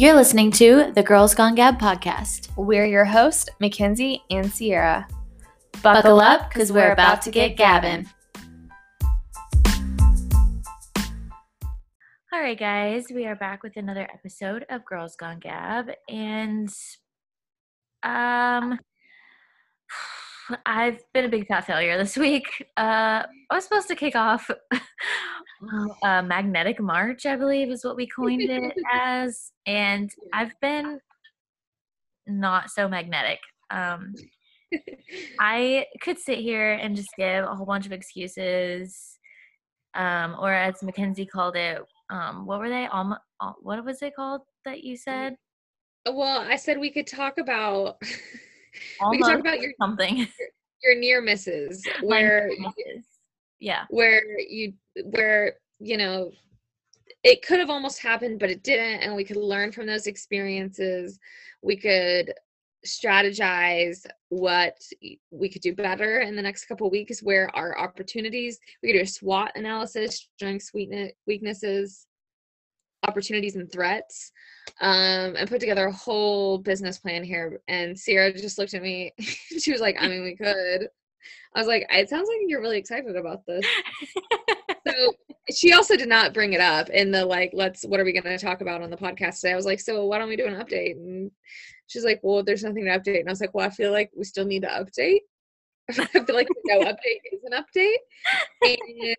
[0.00, 2.48] You're listening to the Girls Gone Gab podcast.
[2.56, 5.06] We're your host, Mackenzie and Cierra.
[5.82, 8.08] Buckle up because we're about to get gabbing.
[12.32, 16.70] All right, guys, we are back with another episode of Girls Gone Gab, and
[18.02, 18.78] um,
[20.66, 22.46] I've been a big fat failure this week.
[22.76, 24.50] Uh, I was supposed to kick off
[26.02, 31.00] uh, Magnetic March, I believe, is what we coined it as, and I've been
[32.26, 33.38] not so magnetic.
[33.70, 34.14] Um,
[35.40, 39.18] I could sit here and just give a whole bunch of excuses,
[39.94, 41.80] um, or as Mackenzie called it,
[42.10, 42.86] um, what were they?
[42.86, 43.20] Alma,
[43.60, 45.36] what was it called that you said?
[46.06, 48.00] Well, I said we could talk about
[49.10, 50.16] we can talk about your something.
[50.18, 50.26] your,
[50.82, 52.50] your near misses where
[53.58, 53.84] yeah.
[53.90, 54.72] where you
[55.04, 56.32] where you know
[57.22, 61.18] it could have almost happened but it didn't and we could learn from those experiences.
[61.62, 62.32] We could
[62.86, 64.78] strategize what
[65.30, 69.02] we could do better in the next couple weeks where our opportunities we could do
[69.02, 72.06] a swot analysis strengths sweetness weaknesses
[73.06, 74.32] opportunities and threats
[74.80, 77.60] um, and put together a whole business plan here.
[77.68, 79.12] And Cierra just looked at me.
[79.20, 80.88] she was like, I mean, we could.
[81.54, 83.64] I was like, it sounds like you're really excited about this.
[84.86, 85.12] so
[85.54, 88.22] she also did not bring it up in the like, let's, what are we going
[88.24, 89.52] to talk about on the podcast today?
[89.52, 90.92] I was like, so why don't we do an update?
[90.92, 91.30] And
[91.88, 93.20] she's like, well, there's nothing to update.
[93.20, 95.20] And I was like, well, I feel like we still need to update.
[95.90, 97.96] I feel like no update is an update.
[98.62, 99.16] And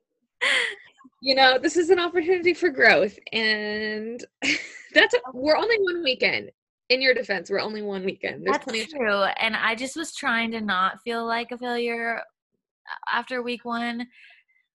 [1.22, 3.18] you know, this is an opportunity for growth.
[3.32, 4.24] And
[4.94, 6.52] that's, we're only one weekend.
[6.90, 8.46] In your defense, we're only one weekend.
[8.46, 9.24] There's that's true.
[9.40, 14.08] And I just was trying to not feel like a failure uh, after week one.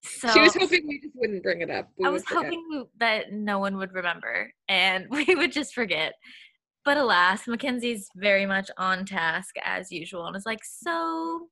[0.03, 1.91] So she was hoping we just wouldn't bring it up.
[1.99, 6.15] We I was hoping that no one would remember and we would just forget.
[6.87, 11.49] But alas, Mackenzie's very much on task as usual and is like, so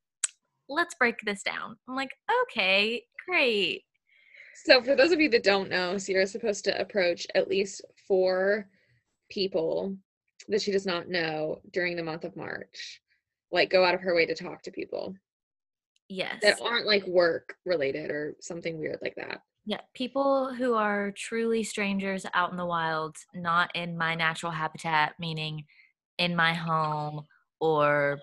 [0.68, 1.76] let's break this down.
[1.88, 2.12] I'm like,
[2.44, 3.82] okay, great.
[4.54, 8.68] So, for those of you that don't know, Cierra's supposed to approach at least four
[9.30, 9.96] people
[10.48, 13.00] that she does not know during the month of March.
[13.50, 15.14] Like, go out of her way to talk to people.
[16.08, 16.36] Yes.
[16.42, 19.40] That aren't like work related or something weird like that.
[19.66, 25.14] Yeah, people who are truly strangers out in the wild, not in my natural habitat,
[25.18, 25.64] meaning
[26.18, 27.22] in my home
[27.60, 28.18] or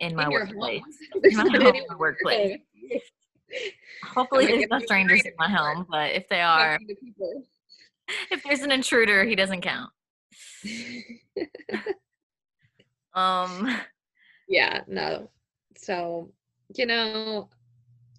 [0.00, 0.82] in my in workplace.
[1.24, 2.58] In my home or workplace.
[4.04, 6.78] Hopefully, there's no strangers in my home, but if they are,
[8.30, 9.90] if there's an intruder, he doesn't count.
[13.14, 13.80] um.
[14.48, 14.82] Yeah.
[14.86, 15.30] No.
[15.76, 16.30] So
[16.76, 17.48] you know,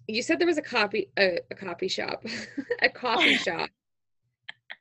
[0.06, 2.24] you said there was a copy a, a copy shop,
[2.82, 3.70] a coffee shop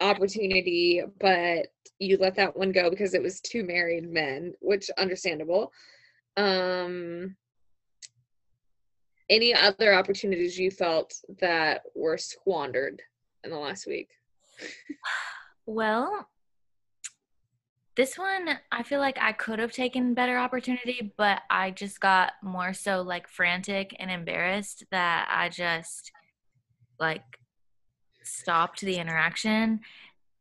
[0.01, 1.67] opportunity, but
[1.99, 5.71] you let that one go because it was two married men, which understandable.
[6.37, 7.35] Um
[9.29, 13.01] any other opportunities you felt that were squandered
[13.43, 14.09] in the last week?
[15.65, 16.27] well,
[17.95, 22.31] this one I feel like I could have taken better opportunity, but I just got
[22.41, 26.11] more so like frantic and embarrassed that I just
[26.97, 27.23] like
[28.23, 29.81] stopped the interaction.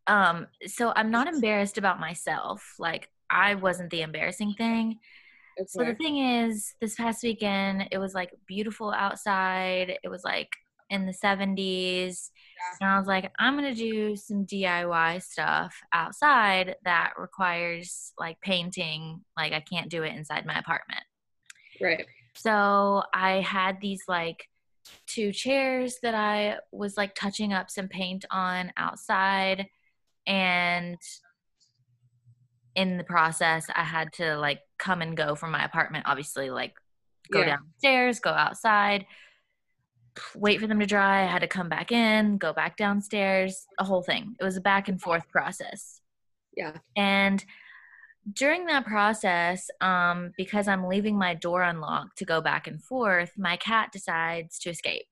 [0.06, 2.77] Um so I'm not embarrassed about myself.
[2.78, 5.00] Like I wasn't the embarrassing thing.
[5.58, 5.66] Okay.
[5.66, 9.98] So the thing is, this past weekend, it was like beautiful outside.
[10.02, 10.50] It was like
[10.91, 12.30] in the 70s.
[12.56, 12.76] Yeah.
[12.80, 18.41] And I was like, I'm going to do some DIY stuff outside that requires like
[18.41, 19.24] painting.
[19.36, 21.02] Like, I can't do it inside my apartment.
[21.80, 22.06] Right.
[22.34, 24.48] So I had these like
[25.06, 29.66] two chairs that I was like touching up some paint on outside.
[30.26, 30.98] And
[32.74, 36.75] in the process i had to like come and go from my apartment obviously like
[37.31, 37.56] go yeah.
[37.56, 39.06] downstairs go outside
[40.34, 43.84] wait for them to dry i had to come back in go back downstairs a
[43.84, 44.34] whole thing.
[44.41, 46.01] It was a back and forth process.
[46.57, 46.77] Yeah.
[46.97, 47.45] And
[48.33, 53.33] during that process um, because i'm leaving my door unlocked to go back and forth
[53.39, 55.07] my cat decides to escape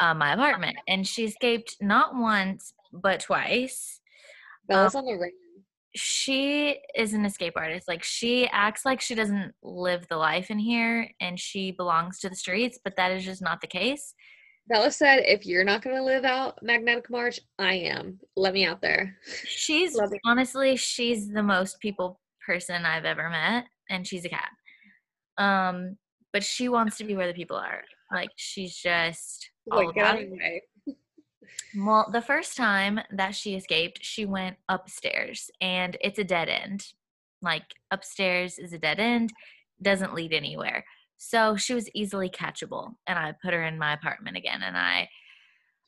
[0.00, 0.76] uh, my apartment.
[0.88, 4.00] And she escaped not once but twice.
[4.66, 5.32] Bella's um, on the ring
[5.94, 7.88] she is an escape artist.
[7.88, 12.28] Like she acts like she doesn't live the life in here and she belongs to
[12.28, 14.14] the streets, but that is just not the case.
[14.68, 18.20] Bella said, if you're not going to live out Magnetic March, I am.
[18.36, 19.16] Let me out there.
[19.44, 24.50] She's honestly, she's the most people person I've ever met, and she's a cat.
[25.38, 25.96] Um,
[26.32, 27.82] but she wants to be where the people are.
[28.12, 30.62] Like she's just all about it.
[31.76, 36.84] Well, the first time that she escaped, she went upstairs and it's a dead end.
[37.42, 39.32] Like upstairs is a dead end,
[39.80, 40.84] doesn't lead anywhere.
[41.16, 42.94] So she was easily catchable.
[43.06, 45.08] And I put her in my apartment again and I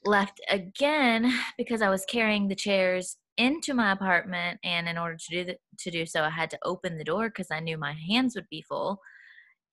[0.05, 5.31] left again because I was carrying the chairs into my apartment and in order to
[5.31, 7.95] do the, to do so I had to open the door cuz I knew my
[7.95, 9.01] hands would be full.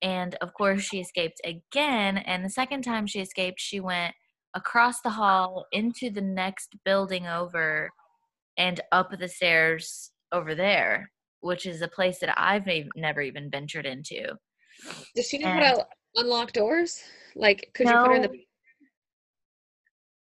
[0.02, 4.16] And of course she escaped again and the second time she escaped she went
[4.56, 7.90] across the hall into the next building over
[8.58, 11.12] and up the stairs over there,
[11.42, 14.36] which is a place that I've never even ventured into.
[15.16, 17.02] Does she know and how to unlock doors?
[17.36, 18.40] Like, could no, you put her in the?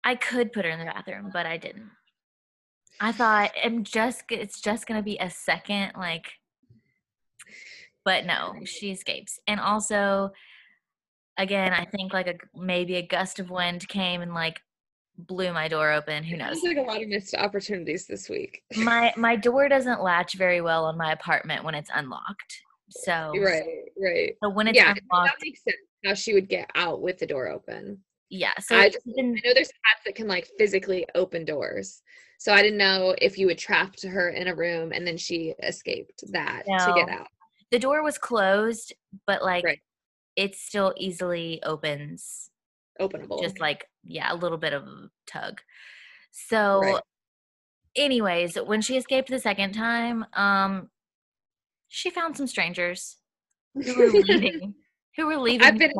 [0.03, 1.89] I could put her in the bathroom, but I didn't.
[2.99, 6.25] I thought I'm just it's just gonna be a second, like,
[8.03, 10.31] but no, she escapes, and also
[11.37, 14.61] again, I think like a maybe a gust of wind came and like
[15.17, 16.23] blew my door open.
[16.23, 16.61] Who knows?
[16.61, 18.61] There's like a lot of missed opportunities this week.
[18.77, 22.61] my my door doesn't latch very well on my apartment when it's unlocked.
[22.89, 23.63] So right,
[24.01, 24.33] right.
[24.43, 25.77] So when it's yeah, unlocked, that makes sense.
[26.05, 27.99] How she would get out with the door open.
[28.29, 28.53] Yeah.
[28.59, 32.01] So I, just, been, I know there's cats that can like physically open doors.
[32.39, 35.55] So I didn't know if you would trap her in a room and then she
[35.63, 36.77] escaped that no.
[36.77, 37.27] to get out.
[37.71, 38.93] The door was closed,
[39.25, 39.79] but like right
[40.37, 42.51] it still easily opens
[43.01, 43.41] openable.
[43.41, 45.59] just like yeah a little bit of a tug.
[46.31, 47.01] So right.
[47.95, 50.89] anyways when she escaped the second time um
[51.89, 53.17] she found some strangers
[53.73, 54.75] who were leaving
[55.17, 55.93] who were leaving I've been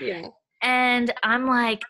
[0.00, 0.28] yeah.
[0.62, 1.82] And i'm like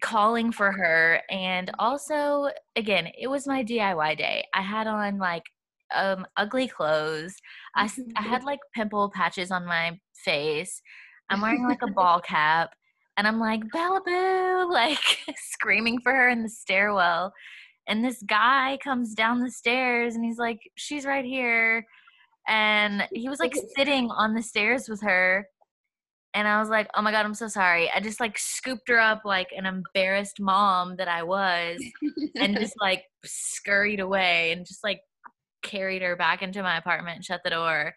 [0.00, 4.46] calling for her and also again it was my diy day.
[4.52, 5.44] I had on like
[5.94, 7.34] um ugly clothes.
[7.74, 10.82] I I had like pimple patches on my face.
[11.30, 12.70] I'm wearing like a ball cap
[13.18, 14.98] and I'm like Bella Boo, like
[15.36, 17.34] screaming for her in the stairwell.
[17.86, 21.84] And this guy comes down the stairs and he's like, "She's right here."
[22.46, 25.46] And he was like sitting on the stairs with her.
[26.34, 29.00] And I was like, "Oh my god, I'm so sorry." I just like scooped her
[29.00, 31.82] up like an embarrassed mom that I was
[32.36, 35.00] and just like scurried away and just like
[35.62, 37.94] carried her back into my apartment and shut the door.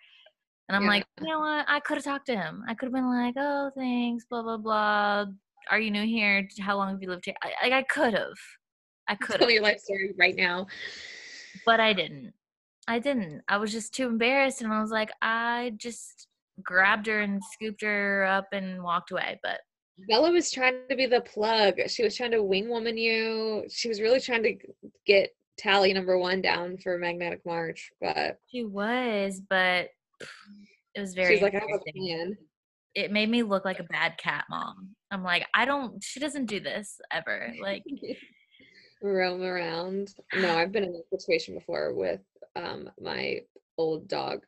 [0.68, 0.90] And I'm yeah.
[0.90, 1.66] like, you know what?
[1.68, 2.64] I could have talked to him.
[2.68, 5.26] I could have been like, oh, thanks, blah, blah, blah.
[5.70, 6.48] Are you new here?
[6.60, 7.36] How long have you lived here?
[7.44, 8.38] I, like, I could have.
[9.08, 10.68] I could Tell your life story right now.
[11.66, 12.34] But I didn't.
[12.88, 13.42] I didn't.
[13.48, 14.62] I was just too embarrassed.
[14.62, 16.28] And I was like, I just
[16.64, 19.40] grabbed her and scooped her up and walked away.
[19.44, 19.60] But
[20.08, 21.76] Bella was trying to be the plug.
[21.88, 23.66] She was trying to wing woman you.
[23.70, 24.56] She was really trying to
[25.06, 29.90] get tally number one down for Magnetic March, but she was, but
[30.96, 31.36] it was very.
[31.36, 32.38] She's like, I have a plan.
[32.94, 34.96] It made me look like a bad cat mom.
[35.12, 36.04] I'm like, I don't.
[36.04, 37.54] She doesn't do this ever.
[37.62, 37.84] Like
[39.02, 40.14] roam around.
[40.36, 42.22] No, I've been in a situation before with
[42.56, 43.42] um my
[43.78, 44.44] old dog,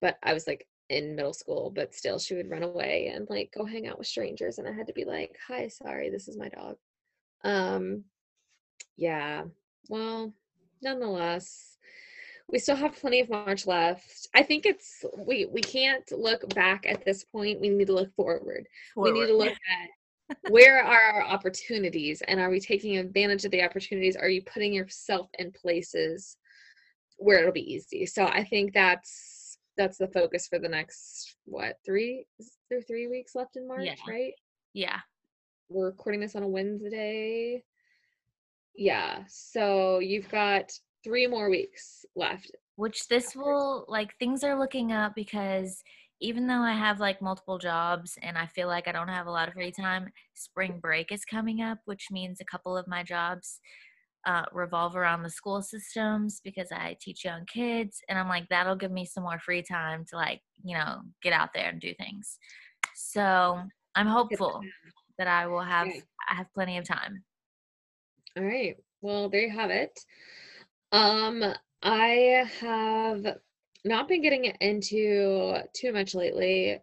[0.00, 3.52] but I was like in middle school, but still she would run away and like
[3.56, 6.36] go hang out with strangers and I had to be like, "Hi, sorry, this is
[6.36, 6.76] my dog."
[7.44, 8.04] Um
[8.96, 9.44] yeah,
[9.88, 10.32] well,
[10.82, 11.78] nonetheless,
[12.48, 14.28] we still have plenty of March left.
[14.34, 17.60] I think it's we we can't look back at this point.
[17.60, 18.68] We need to look forward.
[18.94, 19.12] forward.
[19.12, 19.88] We need to look at
[20.50, 24.16] where are our opportunities and are we taking advantage of the opportunities?
[24.16, 26.36] Are you putting yourself in places
[27.16, 28.06] where it'll be easy?
[28.06, 33.08] So I think that's that's the focus for the next what three is there three
[33.08, 33.94] weeks left in March, yeah.
[34.12, 34.32] right?
[34.74, 34.98] Yeah.
[35.68, 37.62] We're recording this on a Wednesday
[38.74, 40.72] yeah so you've got
[41.04, 42.50] three more weeks left.
[42.76, 45.82] Which this will like things are looking up because
[46.20, 49.30] even though i have like multiple jobs and i feel like i don't have a
[49.30, 53.02] lot of free time spring break is coming up which means a couple of my
[53.02, 53.60] jobs
[54.24, 58.76] uh, revolve around the school systems because i teach young kids and i'm like that'll
[58.76, 61.92] give me some more free time to like you know get out there and do
[61.94, 62.38] things.
[62.94, 63.60] So
[63.96, 64.60] i'm hopeful
[65.18, 65.88] that i will have
[66.30, 67.24] i have plenty of time
[68.36, 68.76] all right.
[69.00, 69.98] Well, there you have it.
[70.92, 71.44] Um,
[71.82, 73.26] I have
[73.84, 76.80] not been getting into too much lately.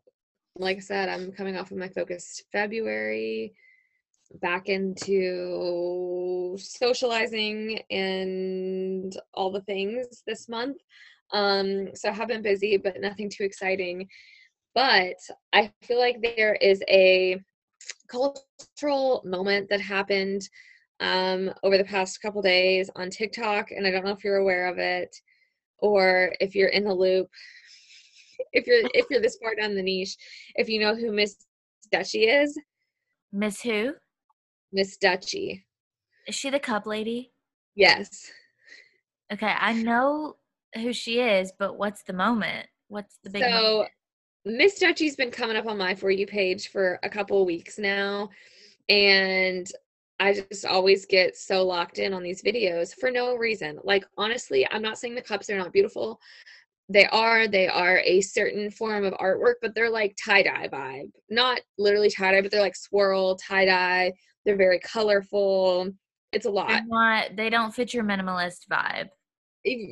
[0.58, 3.54] Like I said, I'm coming off of my focused February
[4.42, 10.78] back into socializing and all the things this month.
[11.32, 14.08] Um, so I have been busy, but nothing too exciting.
[14.76, 15.16] But
[15.54, 17.42] I feel like there is a
[18.08, 20.48] cultural moment that happened
[21.00, 24.68] um, over the past couple days on TikTok, and I don't know if you're aware
[24.68, 25.16] of it
[25.80, 27.30] or if you're in the loop.
[28.54, 30.16] If you're if you're this far down the niche,
[30.56, 31.36] if you know who Miss
[31.94, 32.58] Dutchie is,
[33.32, 33.94] Miss who?
[34.72, 35.64] Miss Dutchie.
[36.28, 37.32] Is she the cup lady?
[37.76, 38.32] Yes.
[39.32, 40.38] Okay, I know
[40.76, 42.68] who she is, but what's the moment?
[42.88, 43.92] What's the big So moment?
[44.46, 47.78] Miss Dutchie's been coming up on my For You page for a couple of weeks
[47.78, 48.30] now.
[48.88, 49.70] And
[50.20, 53.80] I just always get so locked in on these videos for no reason.
[53.84, 56.20] Like, honestly, I'm not saying the cups are not beautiful.
[56.90, 57.48] They are.
[57.48, 61.12] They are a certain form of artwork, but they're like tie dye vibe.
[61.30, 64.12] Not literally tie dye, but they're like swirl, tie dye.
[64.44, 65.90] They're very colorful.
[66.32, 66.82] It's a lot.
[66.88, 69.10] Not, they don't fit your minimalist vibe.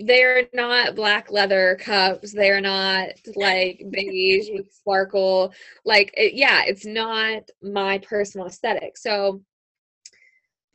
[0.06, 5.54] they're not black leather cups they're not like beige with sparkle
[5.84, 9.42] like it, yeah it's not my personal aesthetic so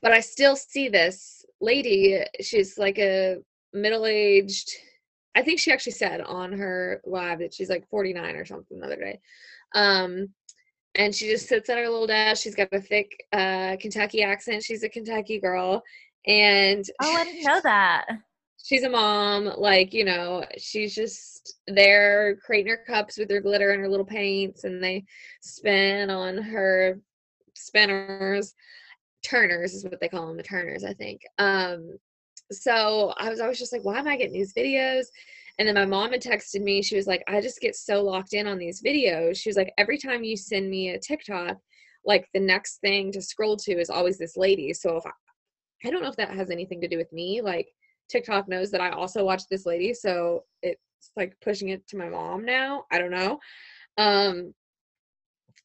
[0.03, 3.37] but i still see this lady she's like a
[3.73, 4.71] middle-aged
[5.35, 8.87] i think she actually said on her live that she's like 49 or something the
[8.87, 9.21] other day
[9.75, 10.29] um
[10.95, 14.63] and she just sits at her little desk she's got a thick uh kentucky accent
[14.63, 15.83] she's a kentucky girl
[16.27, 18.07] and Oh, I didn't know that.
[18.63, 23.71] she's a mom like you know she's just there creating her cups with her glitter
[23.71, 25.05] and her little paints and they
[25.41, 27.01] spin on her
[27.55, 28.55] spinners
[29.23, 31.97] turners is what they call them the turners i think um
[32.51, 35.07] so i was always just like why am i getting these videos
[35.59, 38.35] and then my mom had texted me she was like i just get so locked
[38.35, 41.57] in on these videos she was like every time you send me a tiktok
[42.05, 45.11] like the next thing to scroll to is always this lady so if i,
[45.85, 47.69] I don't know if that has anything to do with me like
[48.13, 50.79] TikTok knows that I also watch this lady, so it's
[51.17, 52.85] like pushing it to my mom now.
[52.93, 53.41] I don't know.
[53.99, 54.55] Um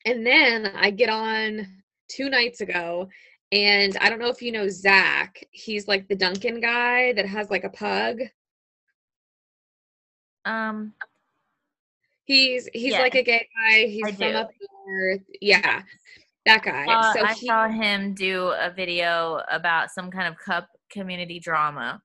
[0.06, 1.68] and then I get on
[2.10, 3.10] two nights ago
[3.52, 5.44] and I don't know if you know Zach.
[5.52, 8.20] He's like the Duncan guy that has like a pug.
[10.46, 10.94] Um,
[12.26, 13.00] He's he's Yeah.
[13.00, 13.86] like a gay guy.
[13.88, 14.38] He's I from do.
[14.38, 14.52] up
[14.86, 15.22] north.
[15.42, 15.82] Yeah.
[16.46, 16.86] That guy.
[16.86, 21.40] uh, so I he, saw him do a video about some kind of cup community
[21.40, 22.02] drama.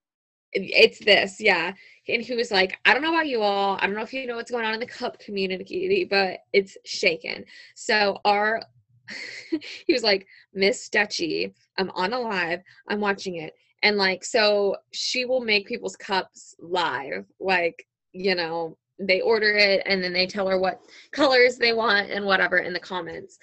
[0.55, 1.73] it's this yeah
[2.09, 4.27] and he was like i don't know about you all i don't know if you
[4.27, 7.43] know what's going on in the cup community but it's shaken
[7.75, 8.61] so our
[9.87, 14.77] he was like miss dutchie i'm on a live i'm watching it and like so
[14.93, 20.27] she will make people's cups live like you know they order it and then they
[20.27, 20.81] tell her what
[21.13, 23.39] colors they want and whatever in the comments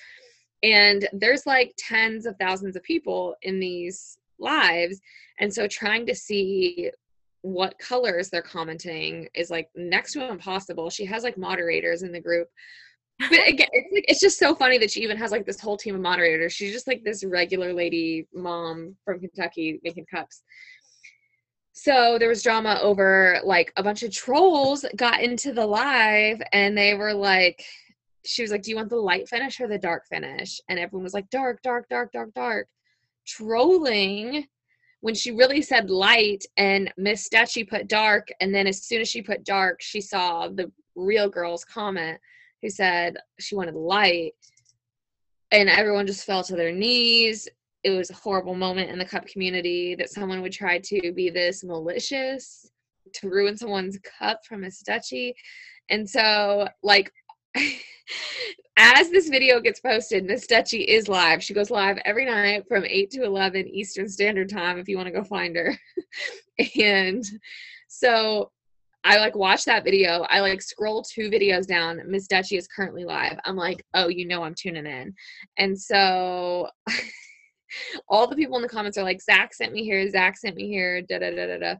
[0.64, 5.00] and there's like tens of thousands of people in these lives
[5.40, 6.92] and so trying to see
[7.42, 10.90] what colors they're commenting is like next to impossible.
[10.90, 12.50] She has like moderators in the group.
[13.20, 15.76] But again, it's like it's just so funny that she even has like this whole
[15.76, 16.54] team of moderators.
[16.54, 20.44] She's just like this regular lady mom from Kentucky making cups.
[21.74, 26.78] So there was drama over like a bunch of trolls got into the live and
[26.78, 27.64] they were like
[28.26, 30.60] she was like, Do you want the light finish or the dark finish?
[30.70, 32.68] And everyone was like, Dark, dark, dark, dark, dark.
[33.26, 34.46] Trolling
[35.02, 38.28] when she really said light and Miss Dutchie put dark.
[38.42, 42.20] And then as soon as she put dark, she saw the real girl's comment
[42.62, 44.34] who said she wanted light.
[45.52, 47.48] And everyone just fell to their knees.
[47.84, 51.30] It was a horrible moment in the cup community that someone would try to be
[51.30, 52.70] this malicious
[53.14, 55.34] to ruin someone's cup from Miss Dutchie.
[55.90, 57.12] And so, like,
[58.78, 61.44] as this video gets posted, Miss Dutchie is live.
[61.44, 65.08] She goes live every night from 8 to 11 Eastern Standard Time if you want
[65.08, 65.76] to go find her.
[66.80, 67.24] and
[67.88, 68.52] so
[69.04, 70.26] I like watch that video.
[70.30, 72.02] I like scroll two videos down.
[72.06, 73.40] Miss Dutchie is currently live.
[73.46, 75.14] I'm like, oh, you know, I'm tuning in.
[75.58, 76.68] And so
[78.10, 80.10] all the people in the comments are like, Zach sent me here.
[80.10, 81.02] Zach sent me here.
[81.02, 81.76] Da da da da da.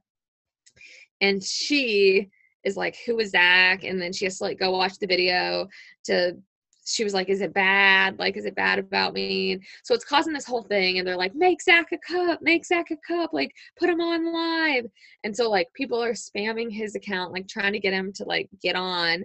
[1.22, 2.30] And she
[2.64, 3.84] is like, who is Zach?
[3.84, 5.68] And then she has to like go watch the video
[6.06, 6.38] to
[6.90, 8.18] she was like, Is it bad?
[8.20, 9.54] Like, is it bad about me?
[9.54, 10.98] And so it's causing this whole thing.
[10.98, 14.34] And they're like, Make Zach a cup, make Zach a cup, like, put him on
[14.34, 14.86] live.
[15.24, 18.50] And so, like, people are spamming his account, like, trying to get him to, like,
[18.62, 19.24] get on.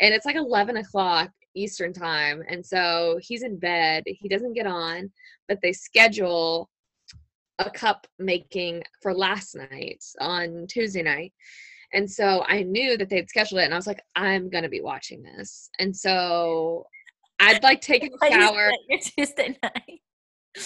[0.00, 2.42] And it's like 11 o'clock Eastern time.
[2.48, 4.04] And so he's in bed.
[4.06, 5.10] He doesn't get on,
[5.48, 6.70] but they schedule
[7.58, 11.32] a cup making for last night on Tuesday night.
[11.92, 14.80] And so I knew that they'd scheduled it, and I was like, I'm gonna be
[14.80, 15.70] watching this.
[15.78, 16.86] And so
[17.40, 18.72] I'd like taken a shower.
[18.88, 20.00] Your Tuesday night.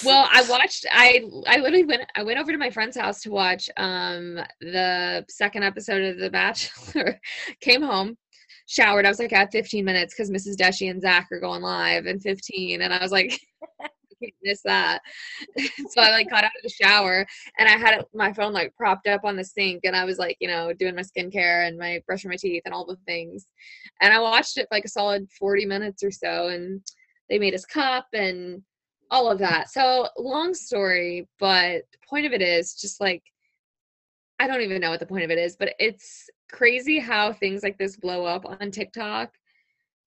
[0.04, 0.86] Well, I watched.
[0.90, 2.02] I I literally went.
[2.14, 6.30] I went over to my friend's house to watch um the second episode of The
[6.30, 7.20] Bachelor.
[7.60, 8.16] Came home,
[8.66, 9.06] showered.
[9.06, 10.56] I was like, I have 15 minutes because Mrs.
[10.56, 13.38] Dutchie and Zach are going live in 15, and I was like.
[14.22, 15.00] Can't miss that.
[15.58, 17.26] so I like got out of the shower
[17.58, 20.36] and I had my phone like propped up on the sink and I was like,
[20.40, 23.46] you know, doing my skincare and my brushing my teeth and all the things.
[24.00, 26.80] And I watched it for like a solid 40 minutes or so and
[27.28, 28.62] they made us cup and
[29.10, 29.70] all of that.
[29.70, 33.22] So long story, but the point of it is just like
[34.38, 37.62] I don't even know what the point of it is, but it's crazy how things
[37.62, 39.32] like this blow up on TikTok.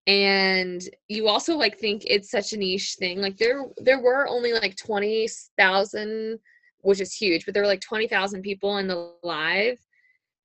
[0.10, 3.22] And you also like think it's such a niche thing.
[3.22, 6.40] Like there there were only like 20,000
[6.82, 9.78] which is huge, but there were like 20,000 people in the live.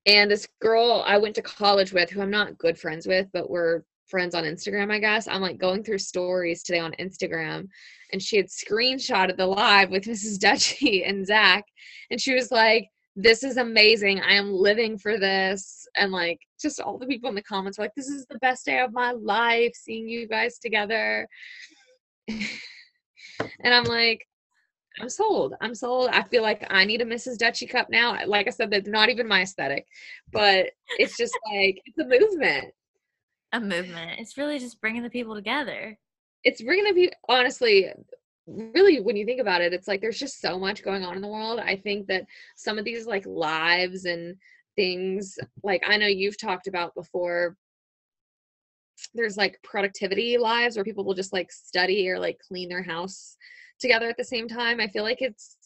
[0.04, 3.48] And this girl I went to college with who I'm not good friends with, but
[3.48, 5.26] we're friends on Instagram, I guess.
[5.26, 7.68] I'm like going through stories today on Instagram
[8.12, 10.38] and she had screenshotted the live with Mrs.
[10.38, 11.64] Dutchie and Zach.
[12.10, 14.20] And she was like, this is amazing.
[14.20, 15.86] I am living for this.
[15.96, 18.64] And like, just all the people in the comments were like, this is the best
[18.64, 21.28] day of my life seeing you guys together.
[22.28, 22.38] and
[23.62, 24.26] I'm like,
[25.00, 25.54] I'm sold.
[25.60, 26.10] I'm sold.
[26.12, 27.36] I feel like I need a Mrs.
[27.36, 28.16] Dutchie cup now.
[28.26, 29.86] Like I said, that's not even my aesthetic,
[30.32, 30.66] but
[30.98, 32.72] it's just like, it's a movement.
[33.52, 34.18] A movement.
[34.18, 35.98] It's really just bringing the people together.
[36.44, 37.90] It's bringing the people, honestly,
[38.46, 41.22] really when you think about it it's like there's just so much going on in
[41.22, 41.58] the world.
[41.58, 42.24] I think that
[42.56, 44.36] some of these like lives and
[44.76, 47.56] things like i know you've talked about before.
[49.14, 53.36] There's like productivity lives where people will just like study or like clean their house
[53.80, 54.80] together at the same time.
[54.80, 55.56] I feel like it's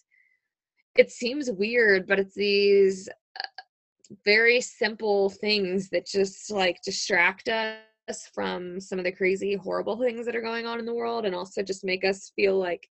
[0.97, 3.08] it seems weird but it's these
[3.38, 9.54] uh, very simple things that just like distract us us from some of the crazy,
[9.54, 12.58] horrible things that are going on in the world and also just make us feel
[12.58, 12.88] like,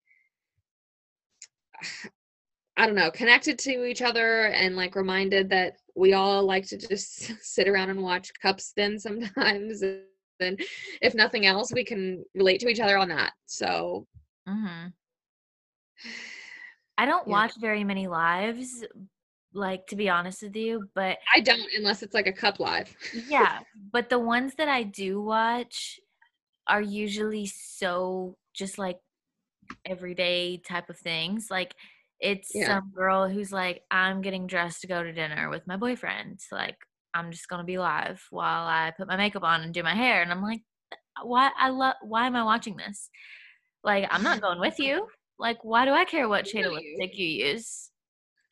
[2.79, 6.77] I don't know, connected to each other and like reminded that we all like to
[6.77, 9.83] just sit around and watch cups spin sometimes.
[10.41, 10.61] And
[11.01, 13.33] if nothing else, we can relate to each other on that.
[13.47, 14.07] So,
[14.49, 14.89] mm-hmm.
[16.99, 17.33] I don't yeah.
[17.33, 18.83] watch very many lives,
[19.57, 22.95] like to be honest with you but i don't unless it's like a cup live.
[23.29, 23.61] Yeah
[23.93, 25.99] but the ones that i do watch
[26.67, 28.99] are usually so just like
[29.85, 31.75] everyday type of things like
[32.21, 32.67] it's yeah.
[32.67, 36.77] some girl who's like i'm getting dressed to go to dinner with my boyfriend like
[37.15, 40.23] i'm just gonna be live while i put my makeup on and do my hair
[40.23, 40.63] and i'm like
[41.23, 43.11] why i love why am i watching this?
[43.83, 45.07] Like i'm not going with you.
[45.39, 47.91] Like why do i care what shade of lipstick you use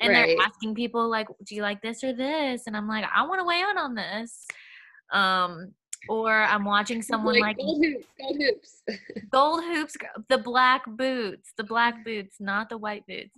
[0.05, 0.27] and right.
[0.27, 2.67] they're asking people like do you like this or this?
[2.67, 4.47] And i'm like i want to weigh in on this.
[5.13, 5.73] Um
[6.09, 8.83] or i'm watching someone like, like gold hoops gold hoops.
[9.31, 9.97] gold hoops
[10.29, 13.37] the black boots the black boots not the white boots.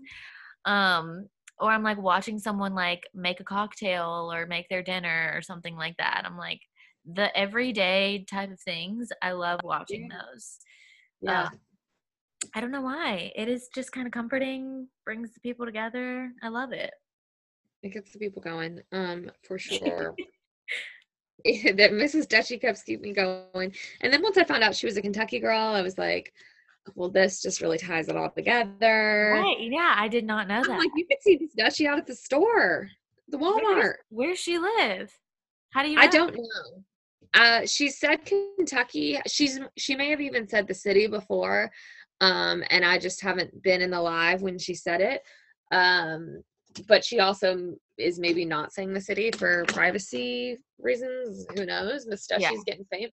[0.64, 5.42] Um or i'm like watching someone like make a cocktail or make their dinner or
[5.42, 6.22] something like that.
[6.24, 6.60] I'm like
[7.04, 10.58] the everyday type of things i love watching those.
[11.20, 11.42] Yeah.
[11.42, 11.48] Uh,
[12.54, 13.32] I don't know why.
[13.34, 16.32] It is just kind of comforting, brings the people together.
[16.42, 16.92] I love it.
[17.82, 20.14] It gets the people going, um, for sure.
[21.44, 22.26] that Mrs.
[22.26, 23.72] Dutchie kept keep me going.
[24.00, 26.32] And then once I found out she was a Kentucky girl, I was like,
[26.94, 29.32] well, this just really ties it all together.
[29.34, 29.56] Right.
[29.60, 30.78] Yeah, I did not know I'm that.
[30.78, 32.88] Like you could see this Dutchie out at the store,
[33.28, 33.94] the Walmart.
[34.08, 35.12] Where does she live?
[35.70, 36.02] How do you know?
[36.02, 36.84] I don't know.
[37.34, 39.20] Uh, she said Kentucky.
[39.26, 41.70] She's she may have even said the city before,
[42.20, 45.22] um, and I just haven't been in the live when she said it.
[45.72, 46.42] Um,
[46.88, 51.46] but she also is maybe not saying the city for privacy reasons.
[51.54, 52.06] Who knows?
[52.06, 52.50] Miss Stuff, yeah.
[52.50, 53.12] she's getting famous.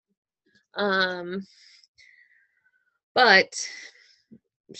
[0.76, 1.44] Um,
[3.14, 3.52] but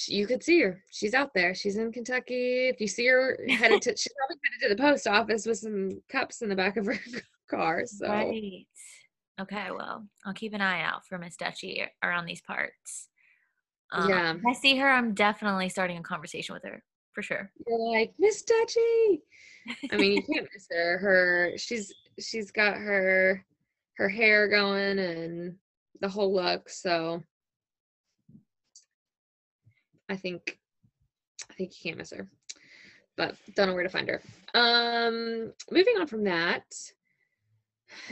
[0.07, 0.83] you could see her.
[0.91, 1.55] She's out there.
[1.55, 2.69] She's in Kentucky.
[2.69, 6.01] If you see her headed to, she's probably headed to the post office with some
[6.09, 6.99] cups in the back of her
[7.51, 7.83] car.
[7.87, 8.07] So.
[8.07, 8.67] Right.
[9.41, 9.69] Okay.
[9.71, 13.09] Well, I'll keep an eye out for Miss Dutchie around these parts.
[13.93, 14.35] Um, yeah.
[14.47, 17.51] I see her, I'm definitely starting a conversation with her for sure.
[17.67, 19.21] You're like Miss Dutchie.
[19.91, 20.99] I mean, you can't miss her.
[20.99, 23.45] Her she's she's got her
[23.97, 25.57] her hair going and
[26.01, 26.69] the whole look.
[26.69, 27.23] So
[30.09, 30.59] I think
[31.51, 32.29] I think you can't miss her.
[33.17, 34.23] But don't know where to find her.
[34.55, 36.73] Um, moving on from that,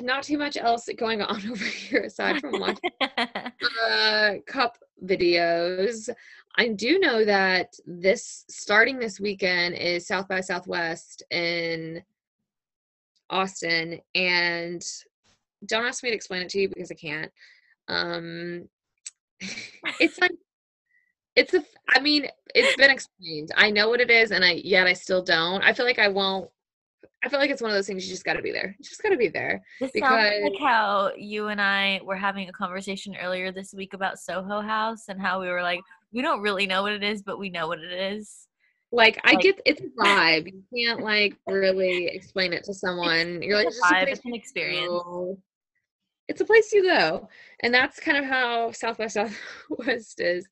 [0.01, 6.09] not too much else going on over here aside from watching uh, cup videos.
[6.59, 12.03] I do know that this starting this weekend is South by Southwest in
[13.29, 14.83] Austin, and
[15.67, 17.31] don't ask me to explain it to you because I can't.
[17.89, 18.69] Um,
[20.01, 20.33] it's like
[21.35, 21.62] it's a.
[21.89, 23.53] I mean, it's been explained.
[23.55, 25.62] I know what it is, and I yet I still don't.
[25.62, 26.51] I feel like I won't
[27.27, 28.77] I feel like it's one of those things you just got to be there.
[28.79, 29.61] You just got to be there.
[29.81, 30.09] This because...
[30.09, 34.61] sounds like how you and I were having a conversation earlier this week about Soho
[34.61, 35.81] House and how we were like,
[36.12, 38.47] we don't really know what it is, but we know what it is.
[38.93, 40.53] Like, I get it's a vibe.
[40.53, 43.43] You can't like really explain it to someone.
[43.43, 44.07] You're like, it's, a vibe.
[44.07, 45.03] it's an experience.
[46.29, 47.29] It's a place you go,
[47.65, 50.47] and that's kind of how South by Southwest is.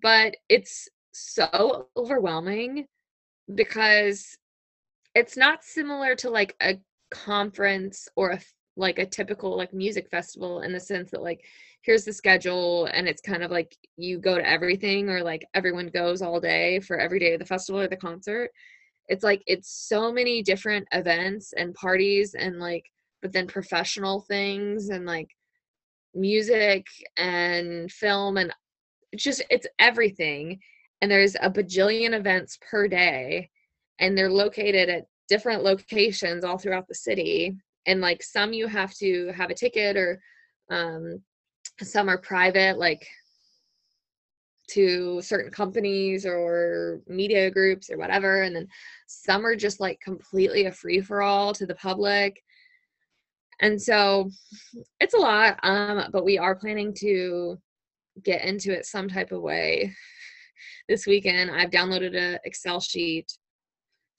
[0.00, 2.86] but it's so overwhelming
[3.54, 4.38] because
[5.14, 6.78] it's not similar to like a
[7.10, 8.40] conference or a
[8.76, 11.44] like a typical like music festival in the sense that like
[11.82, 15.88] here's the schedule and it's kind of like you go to everything or like everyone
[15.88, 18.50] goes all day for every day of the festival or the concert.
[19.08, 22.84] It's like it's so many different events and parties and like
[23.22, 25.28] but then professional things and like
[26.14, 28.52] music and film and
[29.16, 30.60] just it's everything.
[31.02, 33.50] And there's a bajillion events per day
[34.00, 38.92] and they're located at different locations all throughout the city and like some you have
[38.94, 40.20] to have a ticket or
[40.70, 41.22] um,
[41.82, 43.06] some are private like
[44.68, 48.68] to certain companies or media groups or whatever and then
[49.06, 52.40] some are just like completely a free for all to the public.
[53.60, 54.30] And so
[55.00, 57.58] it's a lot um but we are planning to
[58.24, 59.94] get into it some type of way.
[60.88, 63.32] This weekend i've downloaded an excel sheet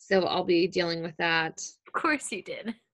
[0.02, 1.62] so i'll be dealing with that.
[1.88, 2.76] Of course you did.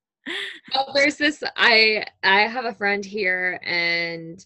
[0.74, 4.46] Well there's this i i have a friend here and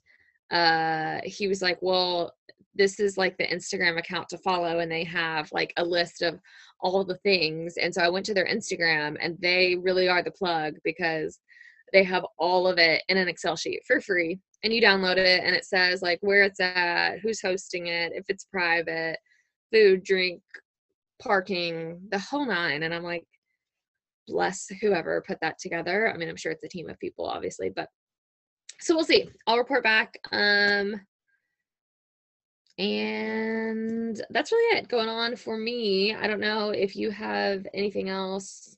[0.52, 2.36] uh he was like well
[2.76, 6.39] this is like the instagram account to follow and they have like a list of
[6.82, 7.78] all the things.
[7.78, 11.39] And so i went to their instagram and they really are the plug because
[11.93, 14.39] they have all of it in an excel sheet for free.
[14.63, 18.26] And you download it and it says like where it's at who's hosting it if
[18.30, 19.17] it's private
[19.74, 20.41] food drink
[21.21, 23.25] parking the whole nine and i'm like
[24.27, 26.12] bless whoever put that together.
[26.12, 27.89] I mean i'm sure it's a team of people obviously but
[28.79, 29.29] so we'll see.
[29.45, 30.99] I'll report back um
[32.77, 36.15] and that's really it going on for me.
[36.15, 38.75] I don't know if you have anything else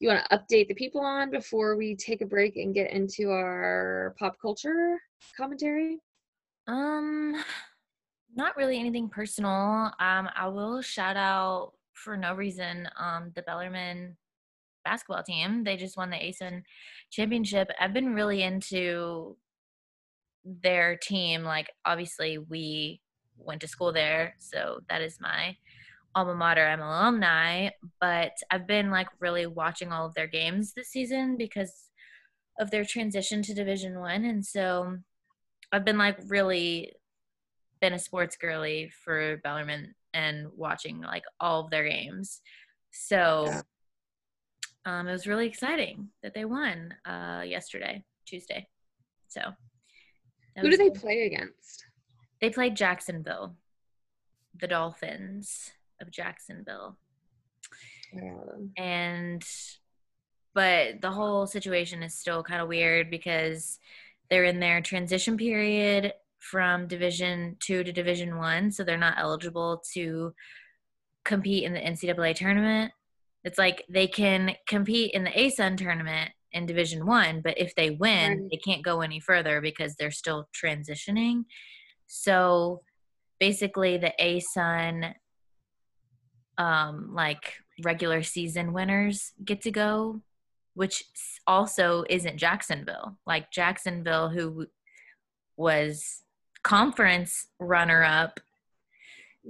[0.00, 3.30] you want to update the people on before we take a break and get into
[3.30, 4.98] our pop culture
[5.36, 5.98] commentary?
[6.66, 7.36] Um
[8.34, 9.92] not really anything personal.
[10.00, 14.16] Um i will shout out for no reason um the bellarmine
[14.84, 15.64] basketball team.
[15.64, 16.62] They just won the asun
[17.10, 17.70] championship.
[17.78, 19.36] I've been really into
[20.44, 21.44] their team.
[21.44, 23.00] Like obviously we
[23.36, 25.56] went to school there so that is my
[26.14, 26.66] alma mater.
[26.66, 31.36] I'm an alumni but i've been like really watching all of their games this season
[31.36, 31.90] because
[32.58, 34.98] of their transition to division one and so
[35.72, 36.92] i've been like really
[37.82, 42.40] been a sports girly for bellarmine and watching like all of their games
[42.90, 43.60] so yeah.
[44.86, 48.66] um, it was really exciting that they won uh, yesterday tuesday
[49.28, 49.42] so
[50.56, 51.84] who do they play against
[52.40, 53.54] they played jacksonville
[54.60, 56.96] the dolphins of Jacksonville.
[58.12, 58.34] Yeah.
[58.76, 59.42] And
[60.54, 63.78] but the whole situation is still kind of weird because
[64.28, 66.12] they're in their transition period
[66.50, 70.34] from division 2 to division 1 so they're not eligible to
[71.24, 72.92] compete in the NCAA tournament.
[73.44, 77.90] It's like they can compete in the ASUN tournament in division 1 but if they
[77.90, 81.44] win they can't go any further because they're still transitioning.
[82.06, 82.82] So
[83.38, 85.14] basically the ASUN
[86.58, 90.20] um, like regular season winners get to go,
[90.74, 91.04] which
[91.46, 93.18] also isn't Jacksonville.
[93.26, 94.66] Like Jacksonville, who
[95.56, 96.21] was
[96.62, 98.40] conference runner up,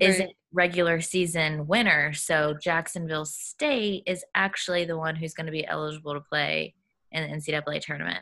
[0.01, 0.11] right.
[0.11, 2.13] isn't regular season winner.
[2.13, 6.75] So Jacksonville State is actually the one who's going to be eligible to play
[7.11, 8.21] in the NCAA tournament.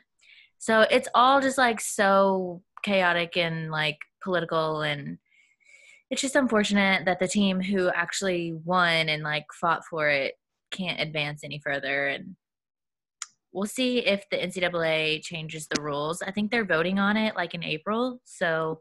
[0.59, 5.19] So it's all just like so chaotic and like political and
[6.11, 10.35] it's just unfortunate that the team who actually won and like fought for it
[10.71, 12.37] can't advance any further and
[13.53, 17.55] we'll see if the ncaa changes the rules i think they're voting on it like
[17.55, 18.81] in april so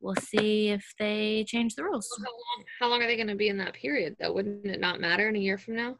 [0.00, 3.34] we'll see if they change the rules how long, how long are they going to
[3.34, 5.96] be in that period though wouldn't it not matter in a year from now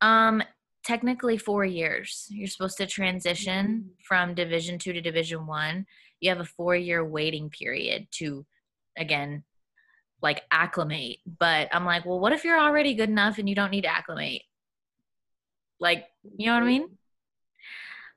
[0.00, 0.42] um
[0.84, 3.88] technically four years you're supposed to transition mm-hmm.
[4.06, 5.86] from division two to division one
[6.20, 8.44] you have a four year waiting period to
[8.96, 9.44] again
[10.22, 11.18] like acclimate.
[11.38, 13.94] But I'm like, well, what if you're already good enough and you don't need to
[13.94, 14.42] acclimate?
[15.80, 16.88] Like, you know what I mean?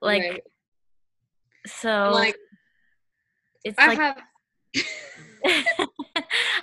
[0.00, 0.42] Like, right.
[1.66, 2.36] so like,
[3.64, 3.98] it's I like.
[3.98, 4.22] Have-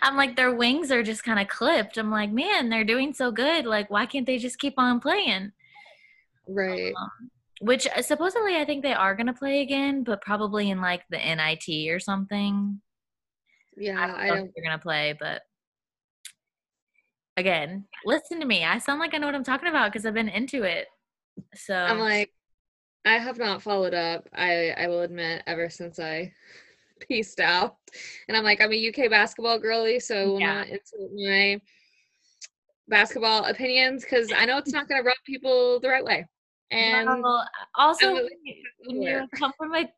[0.02, 1.98] I'm like, their wings are just kind of clipped.
[1.98, 3.66] I'm like, man, they're doing so good.
[3.66, 5.52] Like, why can't they just keep on playing?
[6.48, 6.94] Right.
[6.98, 10.82] Um, which uh, supposedly I think they are going to play again, but probably in
[10.82, 12.82] like the NIT or something.
[13.78, 14.52] Yeah, I don't know I don't.
[14.54, 15.42] They're gonna play, but
[17.38, 18.64] again, listen to me.
[18.64, 20.88] I sound like I know what I'm talking about because I've been into it.
[21.56, 22.34] So I'm like,
[23.06, 24.28] I have not followed up.
[24.34, 26.34] I I will admit, ever since I
[27.00, 27.78] pieced out.
[28.28, 30.56] And I'm like, I'm a UK basketball girly, so I will Yeah.
[30.58, 31.62] not insert my
[32.88, 36.26] basketball opinions because I know it's not going to rub people the right way.
[36.72, 39.92] And well, also when you, when you come from a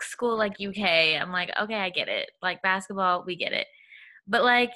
[0.00, 2.30] school like UK, I'm like, okay, I get it.
[2.42, 3.66] Like basketball, we get it.
[4.26, 4.72] But like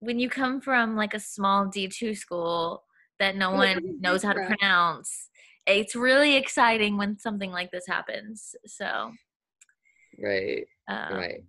[0.00, 2.84] when you come from like a small D2 school
[3.18, 5.28] that no one knows how to pronounce,
[5.66, 8.54] it's really exciting when something like this happens.
[8.66, 9.12] So,
[10.22, 11.44] right, um, right.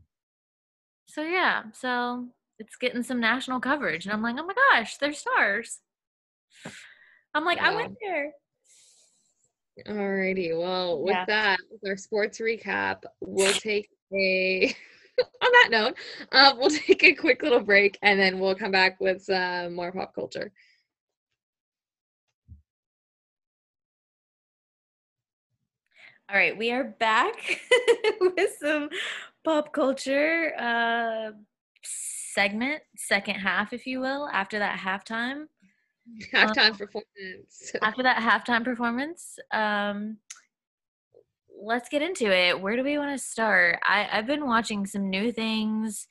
[1.07, 5.13] So yeah, so it's getting some national coverage, and I'm like, oh my gosh, they're
[5.13, 5.79] stars.
[7.33, 8.31] I'm like, I went there.
[9.87, 10.57] Alrighty.
[10.57, 11.25] Well, with Yeah.
[11.25, 14.75] that, with our sports recap, we'll take a.
[15.41, 15.97] on that note,
[16.31, 19.91] uh, we'll take a quick little break and then we'll come back with some more
[19.91, 20.51] pop culture.
[26.29, 27.59] All right, we are back
[28.21, 28.89] with some
[29.43, 31.31] pop culture uh,
[31.83, 35.45] segment, second half, if you will, after that halftime.
[36.31, 37.73] Halftime performance.
[37.81, 40.17] After that halftime performance, um,
[41.61, 42.59] let's get into it.
[42.59, 43.79] Where do we want to start?
[43.83, 46.07] I, I've been watching some new things.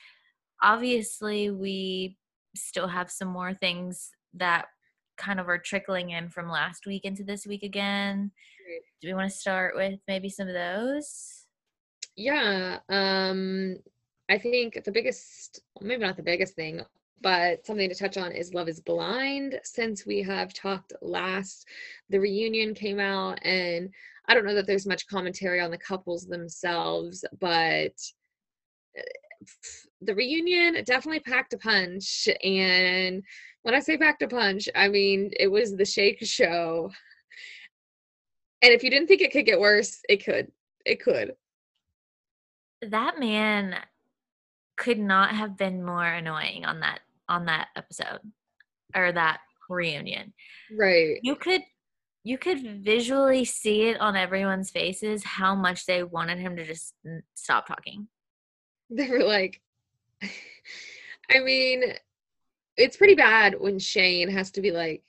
[0.63, 2.17] Obviously, we
[2.55, 4.67] still have some more things that
[5.17, 8.31] kind of are trickling in from last week into this week again.
[9.01, 11.47] Do we want to start with maybe some of those?
[12.17, 12.79] Yeah.
[12.89, 13.77] Um,
[14.29, 16.83] I think the biggest, maybe not the biggest thing,
[17.21, 19.59] but something to touch on is Love is Blind.
[19.65, 21.67] Since we have talked last,
[22.11, 23.91] the reunion came out, and
[24.29, 27.95] I don't know that there's much commentary on the couples themselves, but
[28.97, 29.45] uh,
[30.03, 32.29] the reunion definitely packed a punch.
[32.45, 33.23] And
[33.63, 36.91] when I say packed a punch, I mean it was the Shake Show.
[38.63, 40.51] And if you didn't think it could get worse, it could.
[40.85, 41.35] It could.
[42.83, 43.77] That man
[44.77, 48.21] could not have been more annoying on that on that episode
[48.95, 50.33] or that reunion.
[50.77, 51.19] Right.
[51.23, 51.63] You could
[52.25, 56.95] you could visually see it on everyone's faces how much they wanted him to just
[57.35, 58.09] stop talking.
[58.91, 59.61] they were like
[61.31, 61.83] i mean
[62.77, 65.03] it's pretty bad when shayne has to be like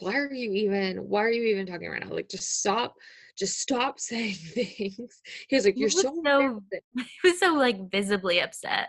[0.00, 2.96] why are you even why are you even talking right now like just stop
[3.40, 6.62] just stop saying things he was like you're was so, so-
[6.96, 8.88] He was so like visibly upset.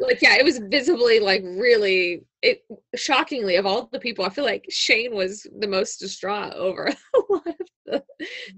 [0.00, 2.62] like yeah it was visibly like really it
[2.96, 7.18] shockingly of all the people i feel like shayne was the most distraught over a
[7.32, 8.02] lot of the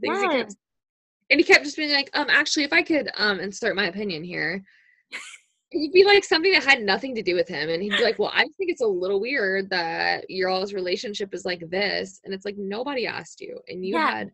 [0.01, 0.55] things he kept
[1.31, 4.25] and he kept just being like um actually if i could um insert my opinion
[4.25, 4.65] here
[5.73, 8.19] it'd be like something that had nothing to do with him and he'd be like
[8.19, 12.33] well i think it's a little weird that your all's relationship is like this and
[12.33, 14.11] it's like nobody asked you and you Yeah.
[14.19, 14.31] had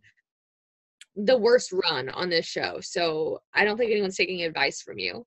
[1.17, 5.25] the worst run on this show so i don't think anyone's taking advice from you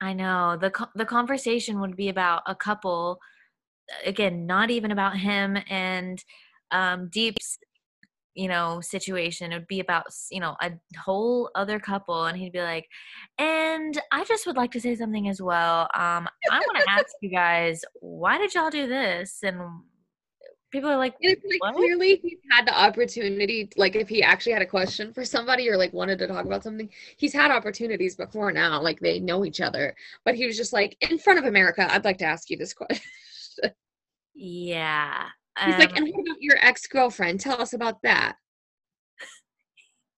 [0.00, 0.56] I know.
[0.60, 3.18] The the conversation would be about a couple
[4.04, 6.22] again, not even about him and
[6.70, 7.58] um Deep's
[8.34, 9.52] you know situation.
[9.52, 12.86] It would be about, you know, a whole other couple and he'd be like,
[13.38, 15.82] "And I just would like to say something as well.
[15.94, 19.58] Um I want to ask you guys, why did y'all do this?" And
[20.70, 21.74] people are like, it's like What?
[21.76, 25.76] clearly he's had the opportunity, like if he actually had a question for somebody or
[25.76, 29.60] like wanted to talk about something, he's had opportunities before now, like they know each
[29.60, 29.94] other.
[30.24, 32.74] But he was just like, in front of America, I'd like to ask you this
[32.74, 33.72] question.
[34.34, 35.26] "Yeah."
[35.64, 37.40] He's like, um, and what about your ex-girlfriend?
[37.40, 38.36] Tell us about that.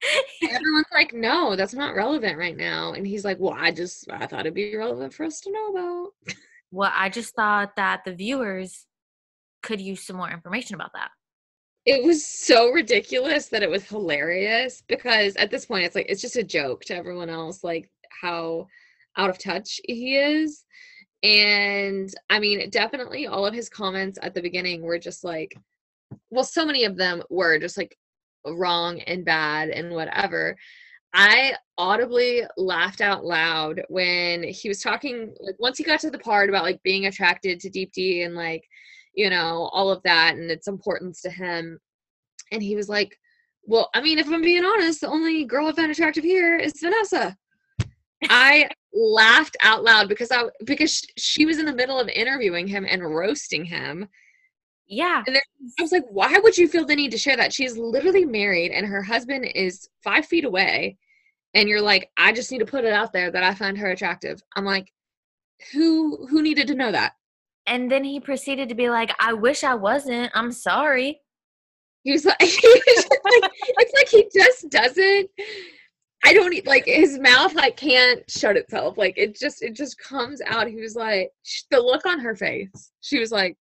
[0.43, 2.93] Everyone's like, no, that's not relevant right now.
[2.93, 5.69] And he's like, well, I just I thought it'd be relevant for us to know
[5.69, 6.35] about.
[6.71, 8.87] well, I just thought that the viewers
[9.63, 11.11] could use some more information about that.
[11.87, 16.21] it was so ridiculous that it was hilarious because at this point it's like it's
[16.21, 18.67] just a joke to everyone else like how
[19.17, 20.65] out of touch he is
[21.23, 25.55] and i mean definitely all of his comments at the beginning were just like
[26.31, 27.97] well so many of them were just like
[28.47, 30.57] wrong and bad and whatever
[31.13, 36.19] i audibly laughed out loud when he was talking like once he got to the
[36.19, 38.65] part about like being attracted to Deepti and like
[39.21, 41.79] you know, all of that and its importance to him.
[42.53, 43.19] And he was like,
[43.65, 46.73] Well, I mean, if I'm being honest, the only girl I found attractive here is
[46.81, 47.37] Vanessa.
[48.31, 52.87] I laughed out loud because I because she was in the middle of interviewing him
[52.89, 54.09] and roasting him.
[54.89, 55.23] Yeah.
[55.27, 57.53] And I was like, why would you feel the need to share that?
[57.53, 60.97] She's literally married and her husband is five feet away.
[61.53, 63.91] And you're like, I just need to put it out there that I find her
[63.91, 64.41] attractive.
[64.57, 64.91] I'm like,
[65.73, 67.13] who who needed to know that?
[67.71, 70.33] And then he proceeded to be like, I wish I wasn't.
[70.35, 71.21] I'm sorry.
[72.03, 75.31] He was like, he was like it's like he just doesn't
[76.25, 78.99] I don't like his mouth like can't shut itself.
[78.99, 80.69] Like it just it just comes out.
[80.69, 82.93] He was like sh- the look on her face.
[83.01, 83.57] She was like,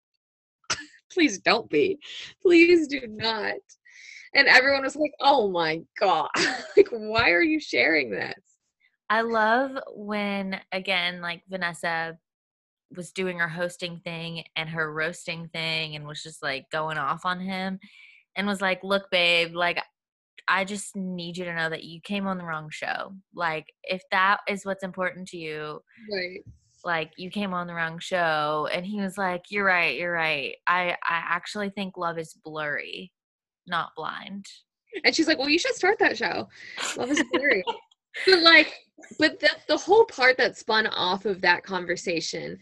[1.13, 1.99] "Please don't be,
[2.41, 3.55] please do not."
[4.35, 6.31] And everyone was like, "Oh my god!
[6.77, 8.35] like why are you sharing this?"
[9.11, 12.17] I love when again like Vanessa
[12.95, 17.25] was doing her hosting thing and her roasting thing and was just like going off
[17.25, 17.79] on him
[18.37, 19.83] and was like, "Look, babe, like
[20.49, 23.13] I just need you to know that you came on the wrong show.
[23.35, 25.81] Like if that is what's important to you,
[26.13, 26.41] Right.
[26.85, 30.55] like you came on the wrong show." And he was like, "You're right, you're right.
[30.67, 30.97] I I
[31.29, 33.13] actually think love is blurry,
[33.67, 34.47] not blind."
[35.05, 36.49] And she's like, "Well, you should start that show.
[36.97, 37.65] Love is blurry."
[38.27, 38.73] but like,
[39.19, 42.59] but the the whole part that spun off of that conversation,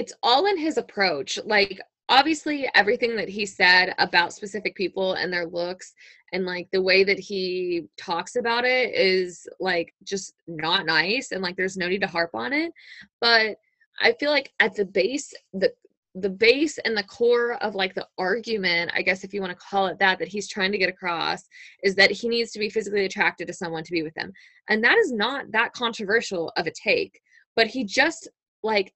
[0.00, 1.38] it's all in his approach.
[1.44, 5.92] Like, obviously, everything that he said about specific people and their looks,
[6.32, 11.42] and like the way that he talks about it is like just not nice, and
[11.42, 12.72] like there's no need to harp on it.
[13.20, 13.58] But
[14.00, 15.70] I feel like at the base, the
[16.14, 19.66] the base and the core of like the argument, I guess if you want to
[19.70, 21.42] call it that, that he's trying to get across
[21.84, 24.32] is that he needs to be physically attracted to someone to be with them.
[24.68, 27.20] And that is not that controversial of a take,
[27.54, 28.28] but he just
[28.64, 28.92] like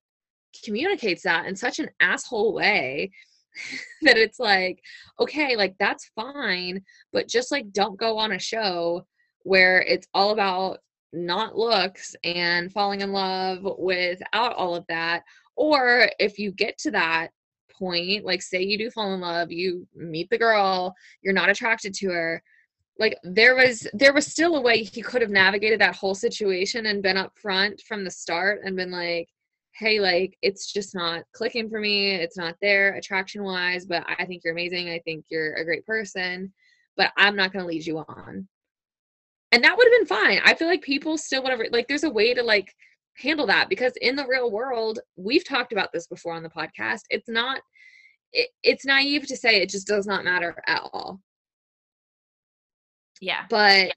[0.62, 3.10] communicates that in such an asshole way
[4.02, 4.80] that it's like,
[5.20, 9.06] okay, like that's fine, but just like don't go on a show
[9.42, 10.78] where it's all about
[11.12, 15.22] not looks and falling in love without all of that.
[15.56, 17.28] Or if you get to that
[17.70, 21.94] point, like say you do fall in love, you meet the girl, you're not attracted
[21.94, 22.42] to her,
[22.98, 26.86] like there was there was still a way he could have navigated that whole situation
[26.86, 29.28] and been up front from the start and been like
[29.76, 34.24] hey like it's just not clicking for me it's not there attraction wise but i
[34.24, 36.52] think you're amazing i think you're a great person
[36.96, 38.46] but i'm not going to lead you on
[39.52, 42.10] and that would have been fine i feel like people still whatever like there's a
[42.10, 42.72] way to like
[43.16, 47.02] handle that because in the real world we've talked about this before on the podcast
[47.10, 47.60] it's not
[48.32, 51.20] it, it's naive to say it just does not matter at all
[53.20, 53.44] Yeah.
[53.48, 53.92] but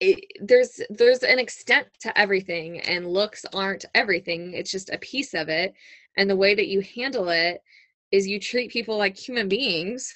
[0.00, 5.32] it, there's there's an extent to everything and looks aren't everything it's just a piece
[5.34, 5.72] of it
[6.16, 7.62] and the way that you handle it
[8.12, 10.12] is you treat people like human beings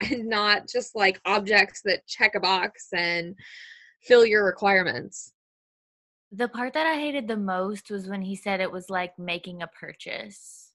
[0.10, 3.34] and not just like objects that check a box and
[4.02, 5.32] fill your requirements
[6.30, 9.62] The part that I hated the most was when he said it was like making
[9.62, 10.72] a purchase.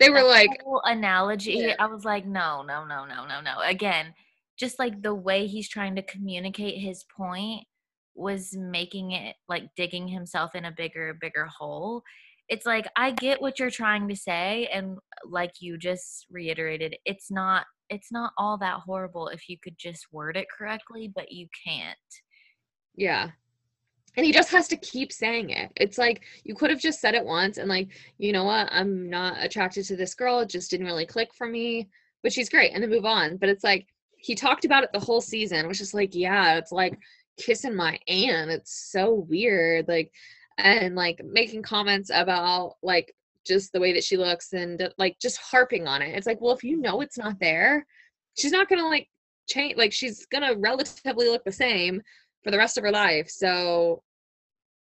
[0.00, 0.50] they were That like
[0.84, 1.74] analogy, Yeah.
[1.78, 3.60] I was like, no, no, no, no, no, no.
[3.60, 4.14] Again,
[4.58, 7.64] just like the way he's trying to communicate his point
[8.14, 12.02] was making it like digging himself in a bigger, bigger hole.
[12.48, 17.30] It's like I get what you're trying to say, and like you just reiterated, it's
[17.30, 21.46] not it's not all that horrible if you could just word it correctly, but you
[21.66, 21.96] can't.
[22.96, 23.30] Yeah.
[24.16, 25.70] And he just has to keep saying it.
[25.76, 27.88] It's like you could have just said it once and like,
[28.18, 30.40] you know what, I'm not attracted to this girl.
[30.40, 31.88] It just didn't really click for me,
[32.22, 33.36] but she's great and then move on.
[33.36, 33.86] But it's like
[34.16, 36.98] he talked about it the whole season, which is like, yeah, it's like
[37.38, 38.50] kissing my aunt.
[38.50, 39.88] It's so weird.
[39.88, 40.12] Like
[40.58, 43.14] and like making comments about like
[43.46, 46.16] just the way that she looks and like just harping on it.
[46.16, 47.86] It's like, well, if you know it's not there,
[48.38, 49.08] she's not gonna like
[49.48, 52.02] change like she's gonna relatively look the same
[52.42, 53.28] for the rest of her life.
[53.28, 54.02] So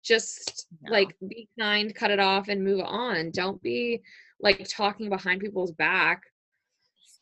[0.03, 0.91] just No.
[0.91, 3.31] like be kind, cut it off, and move on.
[3.31, 4.01] Don't be
[4.39, 6.21] like talking behind people's back.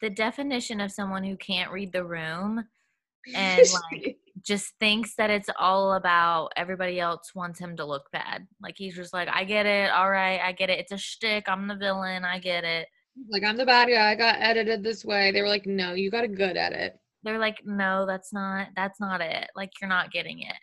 [0.01, 2.63] The definition of someone who can't read the room
[3.35, 8.47] and like just thinks that it's all about everybody else wants him to look bad.
[8.61, 10.79] Like he's just like, I get it, all right, I get it.
[10.79, 11.45] It's a shtick.
[11.47, 12.25] I'm the villain.
[12.25, 12.87] I get it.
[13.29, 14.09] like I'm the bad guy.
[14.11, 15.31] I got edited this way.
[15.31, 16.97] They were like, no, you got a good edit.
[17.23, 19.49] They're like, no, that's not that's not it.
[19.55, 20.57] Like you're not getting it.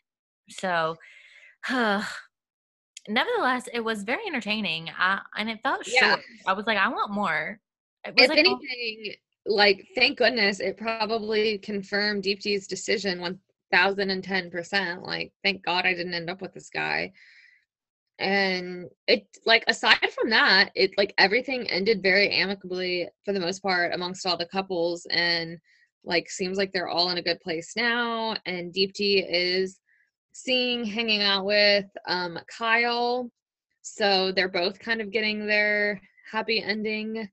[0.50, 0.96] So,
[3.08, 4.90] nevertheless, it was very entertaining.
[4.98, 6.10] I, and it felt Yeah.
[6.10, 6.20] short.
[6.46, 7.60] I was like, I want more.
[8.04, 9.14] It was If like, oh, anything,
[9.48, 13.20] like thank goodness it probably confirmed decision
[13.72, 15.02] thousand and ten percent.
[15.02, 17.12] Like thank God I didn't end up with this guy.
[18.18, 23.62] And it like aside from that, it like everything ended very amicably for the most
[23.62, 25.58] part amongst all the couples and
[26.04, 29.78] like seems like they're all in a good place now and Deepti is
[30.32, 33.30] seeing hanging out with um Kyle.
[33.82, 36.00] So they're both kind of getting their
[36.30, 37.28] happy ending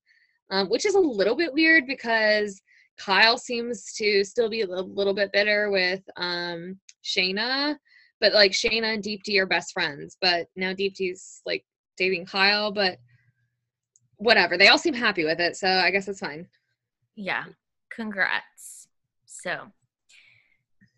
[0.52, 2.62] um, which is a little bit weird because
[2.98, 7.76] Kyle seems to still be a little, bit bitter with um, Shaina,
[8.22, 11.66] but like Shaina and Deepti are best friends, but now Deepti's like
[11.98, 12.98] dating Kyle, but
[14.18, 14.58] whatever.
[14.58, 16.48] They all seem happy with it, so I guess it's fine.
[17.16, 17.46] yeah,
[17.92, 18.88] congrats.
[19.26, 19.72] So,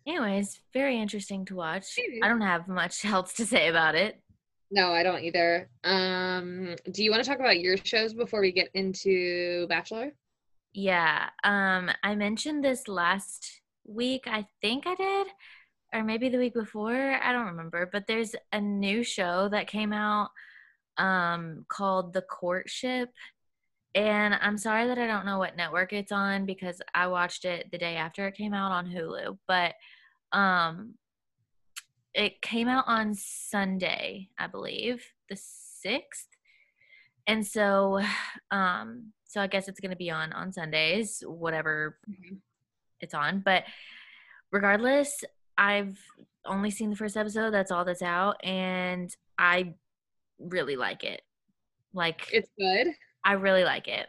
[0.08, 1.98] Anyways, very interesting to watch.
[2.22, 4.18] I don't have much else to say about it.
[4.70, 5.68] No, I don't either.
[5.84, 10.12] Um, do you want to talk about your shows before we get into Bachelor?
[10.74, 11.30] Yeah.
[11.42, 14.24] Um, I mentioned this last week.
[14.26, 15.26] I think I did,
[15.94, 17.18] or maybe the week before.
[17.22, 17.88] I don't remember.
[17.90, 20.30] But there's a new show that came out
[20.98, 23.10] um, called The Courtship.
[23.94, 27.70] And I'm sorry that I don't know what network it's on because I watched it
[27.72, 29.38] the day after it came out on Hulu.
[29.48, 29.74] But
[30.30, 30.94] um,
[32.18, 36.26] it came out on Sunday, I believe, the 6th.
[37.26, 38.00] And so
[38.50, 42.36] um so I guess it's going to be on on Sundays, whatever Mm-hmm.
[43.00, 43.64] it's on, but
[44.50, 45.22] regardless,
[45.56, 45.98] I've
[46.46, 49.74] only seen the first episode, that's all that's out and I
[50.38, 51.22] really like it.
[51.92, 52.88] Like It's good.
[53.24, 54.06] I really like it.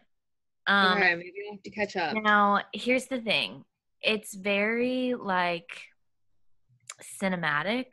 [0.68, 2.16] Um okay, maybe I have to catch up.
[2.16, 3.66] now, here's the thing.
[4.02, 5.70] It's very like
[7.04, 7.86] cinematic.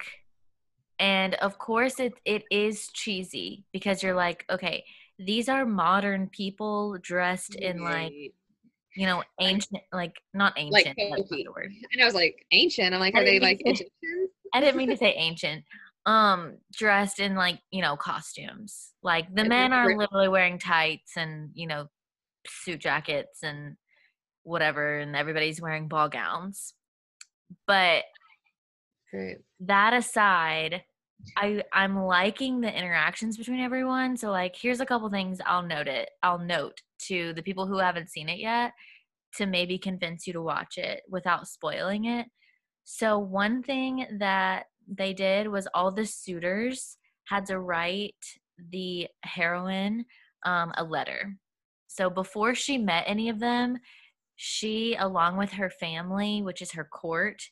[0.98, 4.84] And of course it it is cheesy because you're like, okay,
[5.18, 8.12] these are modern people dressed in like,
[8.94, 11.72] you know, ancient like not ancient, Like that's not the word.
[11.92, 12.94] And I was like, ancient.
[12.94, 13.90] I'm like, I are they like Egyptians?
[14.54, 15.64] I didn't mean to say ancient.
[16.07, 18.92] Um, dressed in like, you know, costumes.
[19.02, 21.88] Like the Yeah, men are literally wearing tights and, you know,
[22.46, 23.76] suit jackets and
[24.44, 26.74] whatever, and everybody's wearing ball gowns.
[27.66, 28.04] But
[29.12, 29.36] Right.
[29.61, 30.82] that aside,
[31.36, 34.16] I I'm liking the interactions between everyone.
[34.16, 36.11] So like here's a couple things I'll note it.
[36.22, 38.72] I'll note to the people who haven't seen it yet
[39.36, 42.26] to maybe convince you to watch it without spoiling it.
[42.84, 46.96] So one thing that they did was all the suitors
[47.26, 48.14] had to write
[48.70, 50.04] the heroine
[50.44, 51.36] um, a letter.
[51.88, 53.78] So before she met any of them,
[54.36, 57.42] she, along with her family, which is her court,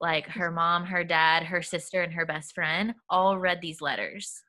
[0.00, 4.42] like her mom, her dad, her sister, and her best friend, all read these letters.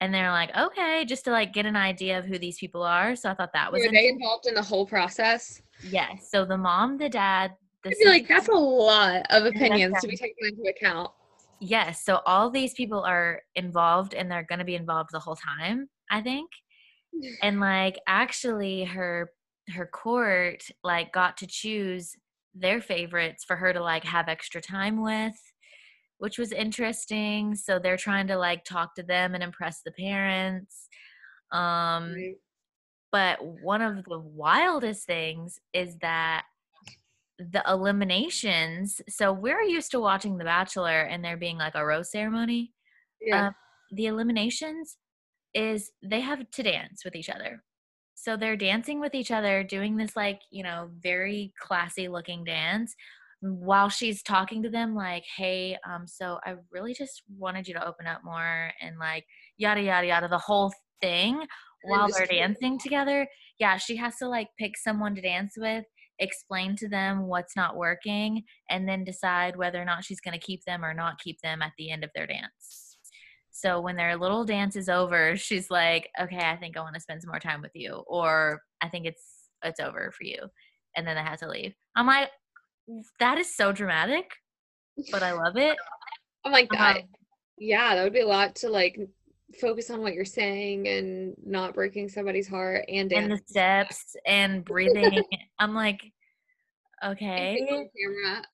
[0.00, 3.14] And they're like, okay, just to like get an idea of who these people are.
[3.14, 5.60] So I thought that was Were they involved in the whole process?
[5.90, 6.28] yes.
[6.30, 7.52] So the mom, the dad,
[7.84, 11.10] the I feel like that's a lot of opinions to be taken into account.
[11.60, 12.04] Yes.
[12.04, 15.88] So all these people are involved and they're going to be involved the whole time,
[16.10, 16.50] I think.
[17.42, 19.32] And like actually her
[19.70, 22.14] her court like got to choose
[22.54, 25.34] their favorites for her to like have extra time with,
[26.18, 27.54] which was interesting.
[27.56, 30.88] So they're trying to like talk to them and impress the parents.
[31.52, 32.36] Um Right.
[33.12, 36.44] but one of the wildest things is that
[37.38, 42.10] the eliminations so we're used to watching the bachelor and there being like a rose
[42.12, 42.72] ceremony
[43.20, 43.46] Yeah.
[43.48, 43.54] um,
[43.92, 44.98] the eliminations
[45.54, 47.64] is they have to dance with each other
[48.20, 52.94] so they're dancing with each other doing this like you know very classy looking dance
[53.40, 57.86] while she's talking to them like hey um so i really just wanted you to
[57.86, 59.24] open up more and like
[59.56, 61.46] yada yada yada the whole thing
[61.84, 63.26] while they're dancing together.
[63.58, 65.84] Yeah she has to like pick someone to dance with
[66.18, 70.46] explain to them what's not working and then decide whether or not she's going to
[70.46, 72.89] keep them or not keep them at the end of their dance
[73.60, 77.00] so when their little dance is over she's like okay i think i want to
[77.00, 80.38] spend some more time with you or i think it's it's over for you
[80.96, 81.74] and then they have to leave.
[81.94, 82.30] I'm like
[83.20, 84.32] that is so dramatic
[85.12, 85.76] but i love it.
[86.44, 86.96] I'm like, um,
[87.58, 88.98] yeah, that would be a lot to like
[89.60, 94.64] focus on what you're saying and not breaking somebody's heart and and the steps and
[94.64, 95.22] breathing.
[95.58, 96.00] I'm like
[97.04, 97.88] okay.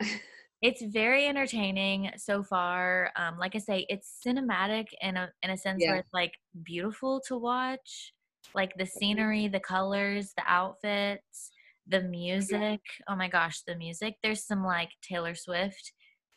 [0.63, 5.57] it's very entertaining so far um like i say it's cinematic in a in a
[5.57, 5.91] sense Yeah.
[5.93, 6.33] where it's like
[6.63, 8.13] beautiful to watch
[8.55, 11.51] like the scenery the colors the outfits
[11.89, 12.81] the music.
[13.09, 14.17] Oh my gosh the music.
[14.21, 15.93] There's some like taylor swift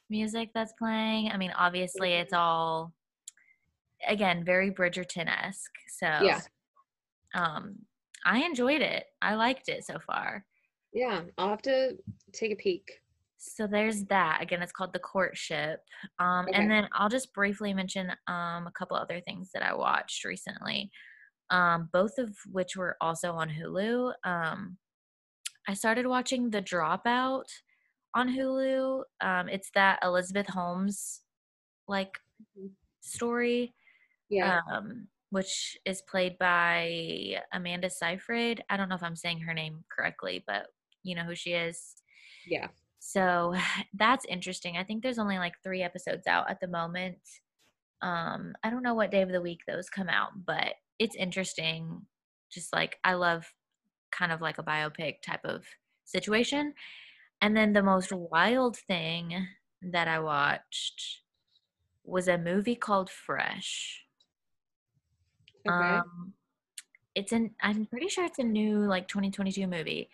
[0.07, 1.31] music that's playing.
[1.31, 2.93] I mean obviously it's all
[4.07, 6.41] again very bridgerton-esque so Yeah.
[7.33, 7.77] um
[8.25, 9.05] i enjoyed it.
[9.21, 10.45] I liked it so far.
[10.93, 11.97] Yeah, I'll have to
[12.33, 13.01] take a peek.
[13.41, 14.41] So there's that.
[14.41, 15.81] Again, it's called The Courtship.
[16.19, 16.57] Um, Okay.
[16.57, 20.91] And then I'll just briefly mention um, a couple other things that I watched recently,
[21.49, 24.13] um, both of which were also on Hulu.
[24.25, 24.77] Um,
[25.67, 27.45] I started watching The Dropout
[28.13, 29.03] on Hulu.
[29.21, 31.21] Um, it's that Elizabeth Holmes
[31.87, 32.19] like
[32.57, 32.71] Mhm.
[32.99, 33.73] story,
[34.29, 34.61] Yeah.
[34.69, 38.63] um, which is played by Amanda Seyfried.
[38.69, 40.67] I don't know if I'm saying her name correctly, but
[41.03, 41.95] you know who she is.
[42.45, 42.67] yeah.
[42.99, 43.55] So
[43.93, 44.77] that's interesting.
[44.77, 47.17] I think there's only like three episodes out at the moment.
[48.01, 52.05] Um, I don't know what day of the week those come out, but it's interesting.
[52.51, 53.51] Just like I love
[54.11, 55.65] kind of like a biopic type of
[56.05, 56.73] situation.
[57.41, 59.47] And then the most wild thing
[59.81, 61.21] that I watched
[62.03, 64.03] was a movie called Fresh.
[65.67, 65.75] Okay.
[65.75, 66.33] Um,
[67.15, 70.09] it's an I'm pretty sure it's a new like 2022 movie.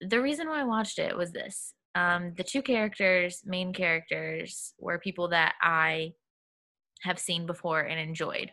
[0.00, 1.72] The reason why I watched it was this.
[1.96, 6.12] Um, the two characters, main characters, were people that I
[7.00, 8.50] have seen before and enjoyed.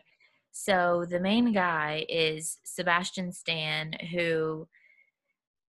[0.52, 4.66] So the main guy is Sebastian Stan, who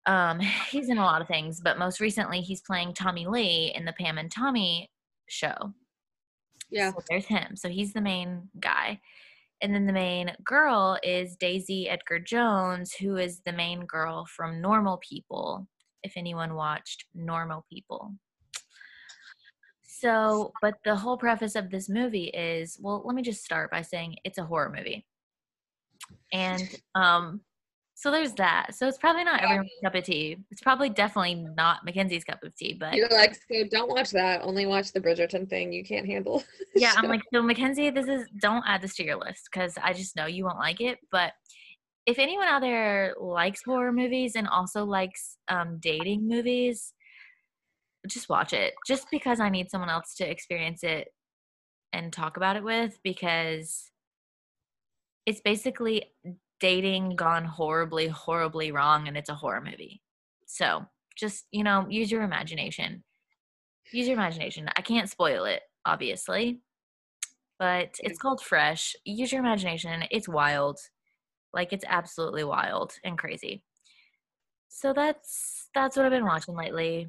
[0.04, 3.86] um, he's in a lot of things, but most recently he's playing Tommy Lee in
[3.86, 4.90] the Pam and Tommy
[5.30, 5.72] show.
[6.70, 6.92] yeah.
[6.92, 7.56] So there's him.
[7.56, 9.00] So he's the main guy.
[9.62, 14.60] And then the main girl is Daisy Edgar Jones, who is the main girl from
[14.60, 15.68] Normal People,
[16.03, 18.14] if anyone watched Normal People.
[19.82, 23.82] So, but the whole preface of this movie is well, let me just start by
[23.82, 25.07] saying it's a horror movie.
[26.32, 27.40] And um,
[27.94, 28.74] so there's that.
[28.74, 30.38] So it's probably not everyone's cup of tea.
[30.50, 34.42] It's probably definitely not Mackenzie's cup of tea, but You're like, so don't watch that.
[34.42, 35.72] Only watch the Bridgerton thing.
[35.72, 36.42] You can't handle.
[36.74, 39.92] yeah, I'm like, so Mackenzie, this is don't add this to your list because I
[39.92, 40.98] just know you won't like it.
[41.12, 41.32] But
[42.07, 46.92] if anyone out there likes horror movies and also likes um, dating movies,
[48.07, 48.74] just watch it.
[48.86, 51.09] Just because I need someone else to experience it
[51.92, 53.90] and talk about it with, because
[55.26, 56.12] it's basically
[56.59, 60.03] dating gone horribly, horribly wrong, and it's a horror movie.
[60.46, 60.86] So
[61.16, 63.05] just you know, use your imagination.
[63.92, 64.68] Use your imagination.
[64.76, 66.61] I can't spoil it, obviously,
[67.59, 68.96] but it's called Fresh.
[69.05, 70.05] Use your imagination.
[70.11, 70.78] It's wild,
[71.53, 73.62] like it's absolutely wild and crazy.
[74.68, 77.09] So that's that's what I've been watching lately.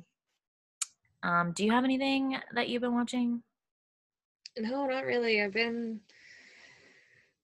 [1.24, 3.44] Um, do you have anything that you've been watching?
[4.58, 5.42] No, not really.
[5.42, 6.02] I've been.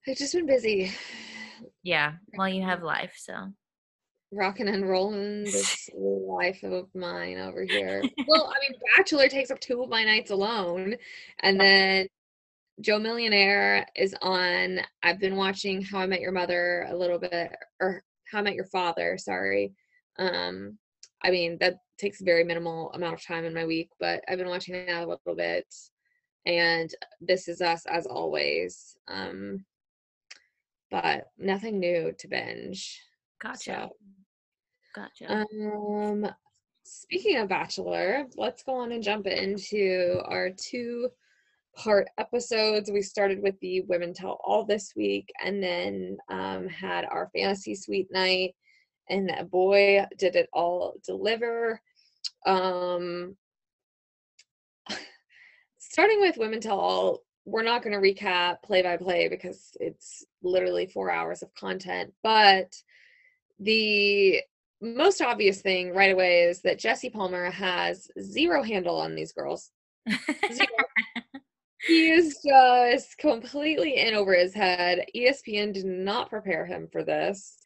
[0.08, 0.91] I've just been busy,
[1.84, 3.54] Yeah, well, you have life, so
[4.32, 8.04] rocking and rolling this life of mine over here.
[8.28, 10.95] well, I mean, Bachelor takes up two of my nights alone,
[11.41, 12.08] and then
[12.82, 14.80] Joe Millionaire is on.
[15.03, 17.51] I've been watching How I Met Your Mother a little bit,
[17.82, 19.17] or How I Met Your Father.
[19.17, 19.73] Sorry.
[20.17, 20.77] Um,
[21.23, 24.38] I mean that takes a very minimal amount of time in my week, but I've
[24.38, 25.65] been watching that a little bit,
[26.45, 28.95] and This Is Us as always.
[29.07, 29.65] Um,
[30.89, 33.01] but nothing new to binge.
[33.41, 33.95] gotcha, So,
[34.95, 35.45] gotcha.
[35.45, 36.25] um,
[36.84, 41.09] speaking of Bachelor, let's go on and jump into our two
[41.80, 42.91] part episodes.
[42.91, 47.73] We started with the Women Tell All this week and then um, had our fantasy
[47.73, 48.53] suite night.
[49.09, 51.82] And boy, did it all deliver.
[52.45, 53.38] Um,
[55.80, 60.25] starting with Women Tell All, we're not going to recap play by play because it's
[60.43, 62.11] literally four hours of content.
[62.23, 62.75] But
[63.57, 64.41] the
[64.82, 69.71] most obvious thing right away is that Jesse Palmer has zero handle on these girls.
[70.51, 70.67] Zero.
[71.88, 75.05] He is just completely in over his head.
[75.15, 77.57] ESPN did not prepare him for this.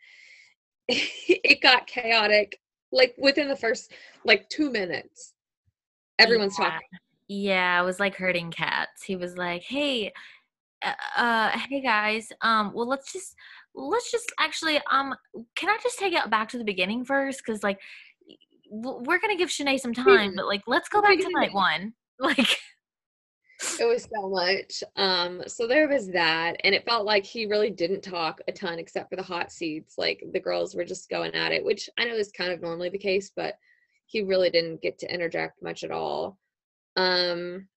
[0.88, 2.60] it got chaotic
[2.92, 3.92] like within the first
[4.26, 5.34] like two minutes.
[6.20, 6.66] Everyone's Yeah.
[6.66, 6.88] talking.
[7.28, 9.04] Yeah, it was like herding cats.
[9.04, 10.12] He was like, "Hey,
[10.84, 13.36] uh, uh, hey guys, um, well, let's just,
[13.74, 15.16] let's just actually, um,
[15.56, 17.42] can I just take it back to the beginning first?
[17.46, 17.80] Because like,
[18.70, 21.94] we're gonna give Shanae some time, but like, let's go back to night one.
[22.20, 22.58] Like,
[23.80, 24.84] It was so much.
[24.96, 28.80] Um, so there was that, and it felt like he really didn't talk a ton
[28.80, 29.96] except for the hot seats.
[29.98, 32.90] Like the girls were just going at it, which I know is kind of normally
[32.90, 33.56] the case, but
[34.06, 36.38] he really didn't get to interject much at all.
[36.96, 37.68] Um,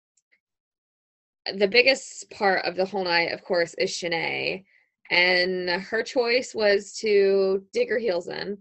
[1.55, 4.65] the biggest part of the whole night, of course, is Shanae,
[5.11, 8.59] and her choice was to dig her heels in.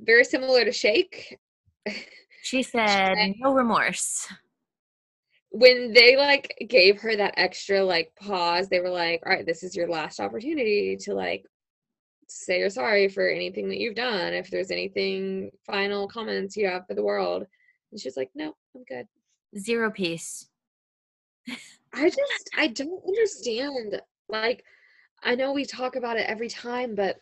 [0.00, 1.38] Very similar to Shake.
[2.42, 4.26] she said, no remorse.
[5.58, 9.62] When they like gave her that extra like pause, they were like, "All right, this
[9.62, 11.46] is your last opportunity to like
[12.28, 14.34] say you're sorry for anything that you've done.
[14.34, 17.46] If there's anything final comments you have for the world."
[17.90, 19.06] And she's like, "No, I'm good."
[19.58, 20.48] Zero peace.
[21.94, 24.02] I just I don't understand.
[24.28, 24.62] Like,
[25.22, 27.16] I know we talk about it every time, but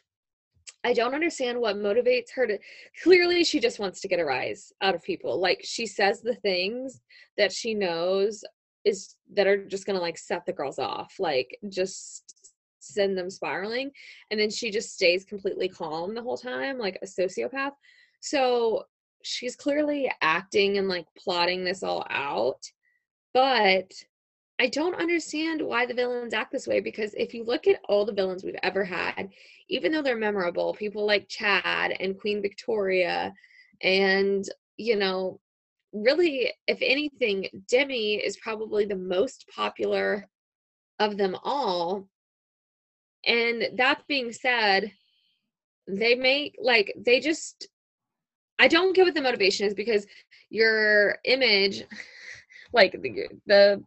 [0.85, 2.59] I don't understand what motivates her to.
[3.03, 5.41] Clearly, she just wants to get a rise out of people.
[5.41, 7.01] Like, she says the things
[7.39, 8.45] that she knows
[8.85, 13.91] is that are just gonna like set the girls off, like just send them spiraling,
[14.31, 17.73] and then she just stays completely calm the whole time, like a sociopath.
[18.21, 18.85] So
[19.23, 22.63] she's clearly acting and like plotting this all out,
[23.33, 23.91] but
[24.61, 28.05] I don't understand why the villains act this way because if you look at all
[28.05, 29.31] the villains we've ever had,
[29.69, 33.33] even though they're memorable, people like Chad and Queen Victoria
[33.83, 34.45] and,
[34.77, 35.41] you know,
[35.93, 40.29] really, if anything, Demi is probably the most popular
[41.01, 42.07] of them all.
[43.27, 44.93] And that being said,
[45.87, 47.69] they make like they just
[48.59, 50.07] I don't get what the motivation is because
[50.49, 51.85] your image
[52.73, 53.83] like the, the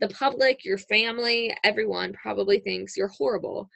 [0.00, 3.68] the public, your family, everyone probably thinks you're horrible.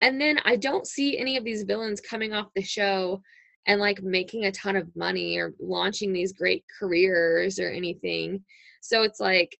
[0.00, 3.20] And then I don't see any of these villains coming off the show
[3.66, 8.44] and like making a ton of money or launching these great careers or anything.
[8.80, 9.56] So it's like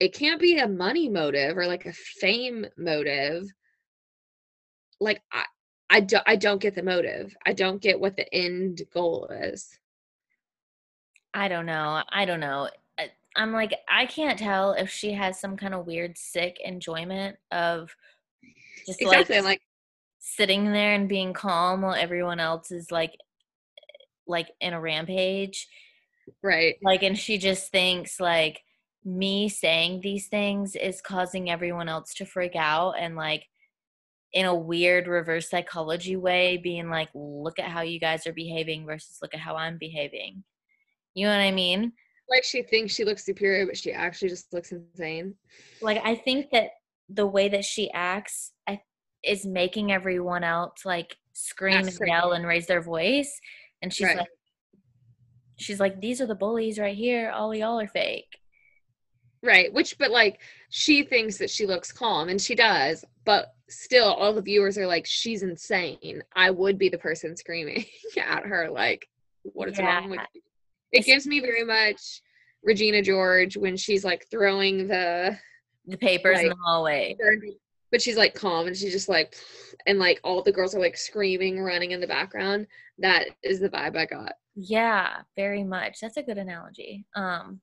[0.00, 3.44] it can't be a money motive or like a fame motive.
[5.00, 5.44] Like I
[5.90, 7.34] I don't I don't get the motive.
[7.44, 9.68] I don't get what the end goal is.
[11.34, 12.02] I don't know.
[12.10, 12.70] I don't know.
[13.36, 17.94] I'm like I can't tell if she has some kind of weird sick enjoyment of
[18.86, 19.36] just exactly.
[19.36, 19.60] like, like
[20.18, 23.12] sitting there and being calm while everyone else is like
[24.26, 25.68] like in a rampage.
[26.42, 26.76] Right.
[26.82, 28.60] Like and she just thinks like
[29.04, 33.44] me saying these things is causing everyone else to freak out and like
[34.32, 38.84] in a weird reverse psychology way being like look at how you guys are behaving
[38.84, 40.42] versus look at how i'm behaving.
[41.14, 41.92] You know what i mean
[42.28, 45.34] like she thinks she looks superior but she actually just looks insane.
[45.80, 46.70] Like i think that
[47.08, 48.80] the way that she acts I,
[49.22, 53.40] is making everyone else like scream That's and yell and raise their voice.
[53.82, 54.18] And she's right.
[54.18, 54.28] like
[55.58, 57.30] she's like these are the bullies right here.
[57.30, 58.38] All y'all are fake.
[59.42, 64.06] Right which but like she thinks that she looks calm and she does but still
[64.06, 66.22] all the viewers are like she's insane.
[66.34, 67.84] I would be the person screaming
[68.16, 69.06] at her like
[69.42, 69.86] what is yeah.
[69.86, 70.40] wrong with you
[70.92, 72.22] it gives me very much
[72.62, 75.36] regina george when she's like throwing the
[75.86, 77.16] the papers like, in the hallway.
[77.92, 79.36] But she's like calm and she's just like,
[79.86, 82.66] and like all the girls are like screaming, running in the background.
[82.98, 84.32] That is the vibe I got.
[84.54, 86.00] Yeah, very much.
[86.00, 87.06] That's a good analogy.
[87.14, 87.60] Um,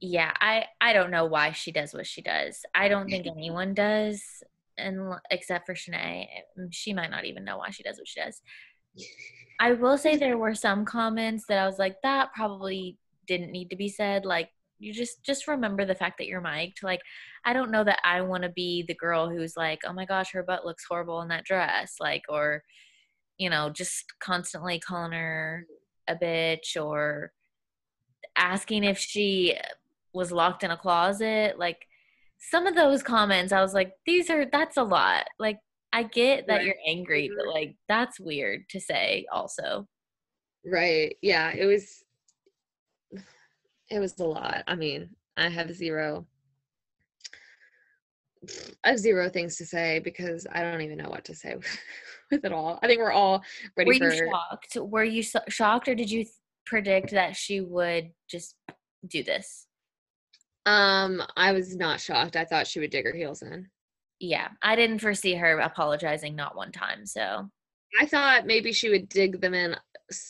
[0.00, 2.64] yeah, I I don't know why she does what she does.
[2.74, 4.22] I don't think anyone does,
[4.78, 6.28] and except for Shanae,
[6.70, 8.40] she might not even know why she does what she does.
[9.60, 12.96] I will say there were some comments that I was like, that probably
[13.26, 14.24] didn't need to be said.
[14.24, 16.82] Like you just just remember the fact that you're mic'd.
[16.82, 17.00] Like
[17.44, 20.32] i don't know that i want to be the girl who's like oh my gosh
[20.32, 22.62] her butt looks horrible in that dress like or
[23.38, 25.66] you know just constantly calling her
[26.08, 27.32] a bitch or
[28.36, 29.54] asking if she
[30.14, 31.58] was locked in a closet.
[31.58, 31.86] Like
[32.38, 35.26] some of those comments i was like these are that's a lot.
[35.38, 35.58] Like
[35.92, 36.66] i get that right.
[36.66, 37.58] you're angry but mm-hmm.
[37.58, 39.86] like that's weird to say also
[40.64, 42.04] right yeah it was
[43.90, 44.64] it was a lot.
[44.66, 46.26] I mean, I have zero
[48.84, 51.56] I have zero things to say because I don't even know what to say
[52.30, 52.78] with it all.
[52.82, 53.42] I think we're all
[53.76, 54.76] ready Were for you shocked?
[54.80, 56.34] Were you so- shocked or did you th-
[56.66, 58.54] predict that she would just
[59.08, 59.66] do this?
[60.66, 62.36] Um, I was not shocked.
[62.36, 63.68] I thought she would dig her heels in.
[64.20, 67.48] Yeah, I didn't foresee her apologizing not one time, so.
[67.98, 69.74] I thought maybe she would dig them in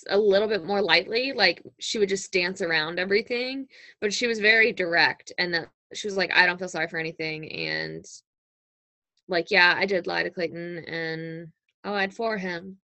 [0.08, 3.66] a little bit more lightly like she would just dance around everything
[4.00, 6.98] but she was very direct and that she was like i don't feel sorry for
[6.98, 8.04] anything and
[9.28, 11.46] like yeah i did lie to clayton and
[11.84, 12.76] oh i'd for him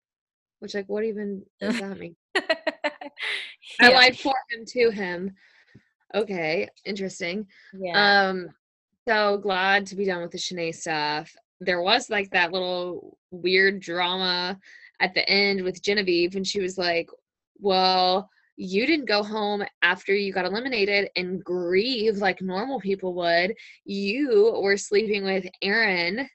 [0.64, 2.16] which like what even does that mean?
[3.80, 3.88] Yeah.
[3.88, 5.34] i lied for him to him.
[6.14, 7.46] Okay interesting.
[7.72, 8.28] Yeah.
[8.28, 8.48] Um
[9.06, 13.80] so glad to be done with the Shanae stuff there was like that little weird
[13.80, 14.58] drama
[15.00, 17.08] at the end with Genevieve and she was like,
[17.58, 23.54] Well, you didn't go home after you got eliminated and grieve like normal people would.
[23.84, 26.28] You were sleeping with Aaron.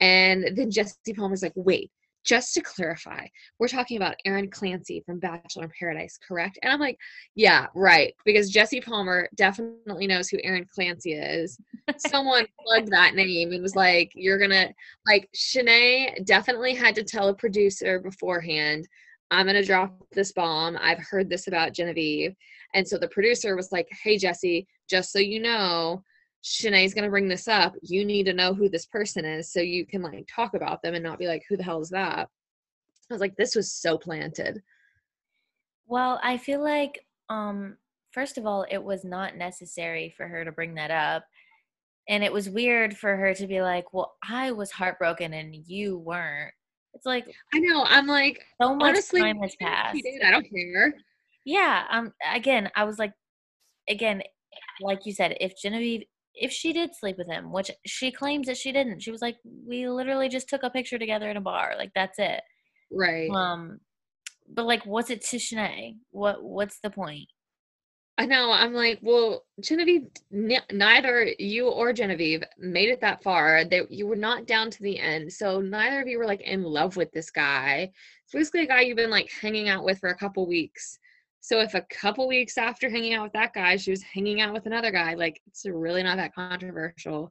[0.00, 1.90] And then Jesse Palmer's like, wait,
[2.26, 3.26] just to clarify,
[3.58, 6.58] we're talking about Aaron Clancy from Bachelor in Paradise, correct?
[6.62, 6.98] And I'm like,
[7.36, 8.12] yeah, right.
[8.24, 11.58] Because Jesse Palmer definitely knows who Aaron Clancy is.
[11.98, 14.68] Someone plugged that name and was like, you're going to,
[15.06, 18.86] like, Shanae definitely had to tell a producer beforehand,
[19.30, 20.76] I'm going to drop this bomb.
[20.80, 22.34] I've heard this about Genevieve.
[22.74, 26.02] And so the producer was like, hey, Jesse, just so you know,
[26.46, 27.74] Shanae's gonna bring this up.
[27.82, 30.94] You need to know who this person is so you can like talk about them
[30.94, 32.28] and not be like, who the hell is that?
[33.10, 34.62] I was like, this was so planted.
[35.86, 37.76] Well, I feel like um
[38.12, 41.24] first of all, it was not necessary for her to bring that up.
[42.08, 45.98] And it was weird for her to be like, Well, I was heartbroken and you
[45.98, 46.54] weren't.
[46.94, 50.00] It's like I know, I'm like so much honestly, time has passed.
[50.24, 50.94] I don't care.
[51.44, 51.86] Yeah.
[51.90, 53.14] Um again, I was like
[53.88, 54.22] again,
[54.80, 56.04] like you said, if Genevieve
[56.36, 59.00] if she did sleep with him, which she claims that she didn't.
[59.00, 61.74] She was like, we literally just took a picture together in a bar.
[61.76, 62.42] Like that's it.
[62.90, 63.30] Right.
[63.30, 63.80] Um,
[64.48, 65.96] but like, what's it to Shanae?
[66.10, 67.28] What What's the point?
[68.18, 68.50] I know.
[68.50, 73.64] I'm like, well, Genevieve, n- neither you or Genevieve made it that far.
[73.64, 75.30] They, you were not down to the end.
[75.30, 77.92] So neither of you were like in love with this guy.
[78.24, 80.98] It's basically a guy you've been like hanging out with for a couple weeks.
[81.46, 84.52] So if a couple weeks after hanging out with that guy, she was hanging out
[84.52, 87.30] with another guy, like it's really not that controversial.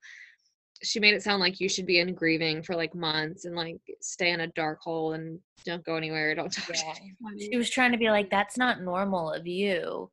[0.82, 3.76] She made it sound like you should be in grieving for like months and like
[4.00, 6.34] stay in a dark hole and don't go anywhere.
[6.34, 6.94] Don't talk Yeah.
[6.94, 7.50] to anybody.
[7.52, 10.10] She was trying to be like, that's not normal of you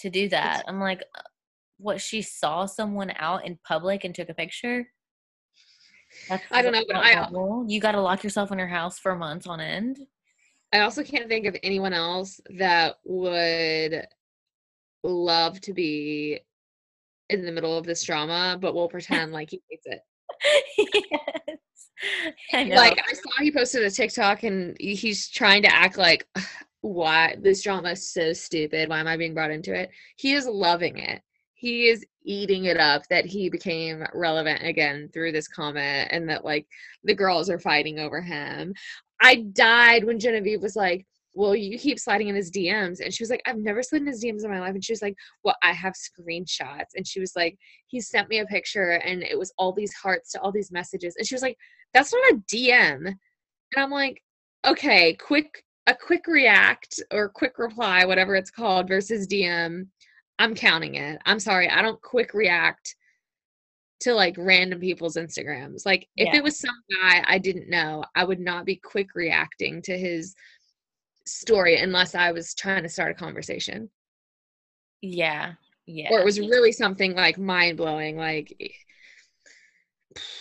[0.00, 0.64] to do that.
[0.68, 1.22] I'm like, "Uh,
[1.78, 2.02] what?
[2.02, 4.92] She saw someone out in public and took a picture.
[6.28, 7.30] That's I don't know, but I-
[7.66, 10.00] You got to lock yourself in your house for months on end.
[10.72, 14.06] I also can't think of anyone else that would
[15.02, 16.40] love to be
[17.30, 20.00] in the middle of this drama, but will pretend like he hates it.
[21.48, 21.58] yes.
[22.52, 22.64] I.
[22.64, 26.26] Like I saw he posted a TikTok and he's trying to act like
[26.80, 28.88] why this drama is so stupid.
[28.88, 29.90] Why am I being brought into it?
[30.16, 31.22] He is loving it.
[31.54, 36.44] He is eating it up that he became relevant again through this comment and that
[36.44, 36.66] like
[37.02, 38.74] the girls are fighting over him.
[39.20, 43.00] I died when Genevieve was like, Well, you keep sliding in his DMs.
[43.00, 44.74] And she was like, I've never slid in his DMs in my life.
[44.74, 46.94] And she was like, Well, I have screenshots.
[46.94, 47.56] And she was like,
[47.86, 51.14] He sent me a picture and it was all these hearts to all these messages.
[51.16, 51.56] And she was like,
[51.94, 53.06] That's not a DM.
[53.06, 53.16] And
[53.76, 54.22] I'm like,
[54.66, 59.86] Okay, quick, a quick react or quick reply, whatever it's called, versus DM.
[60.40, 61.20] I'm counting it.
[61.26, 61.68] I'm sorry.
[61.68, 62.94] I don't quick react
[64.00, 65.84] to like random people's Instagrams.
[65.84, 66.36] Like if Yeah.
[66.36, 70.34] it was some guy I didn't know, I would not be quick reacting to his
[71.26, 73.90] story unless I was trying to start a conversation.
[75.02, 75.52] yeah.
[75.90, 76.08] Yeah.
[76.12, 78.54] Or it was really something like mind blowing, like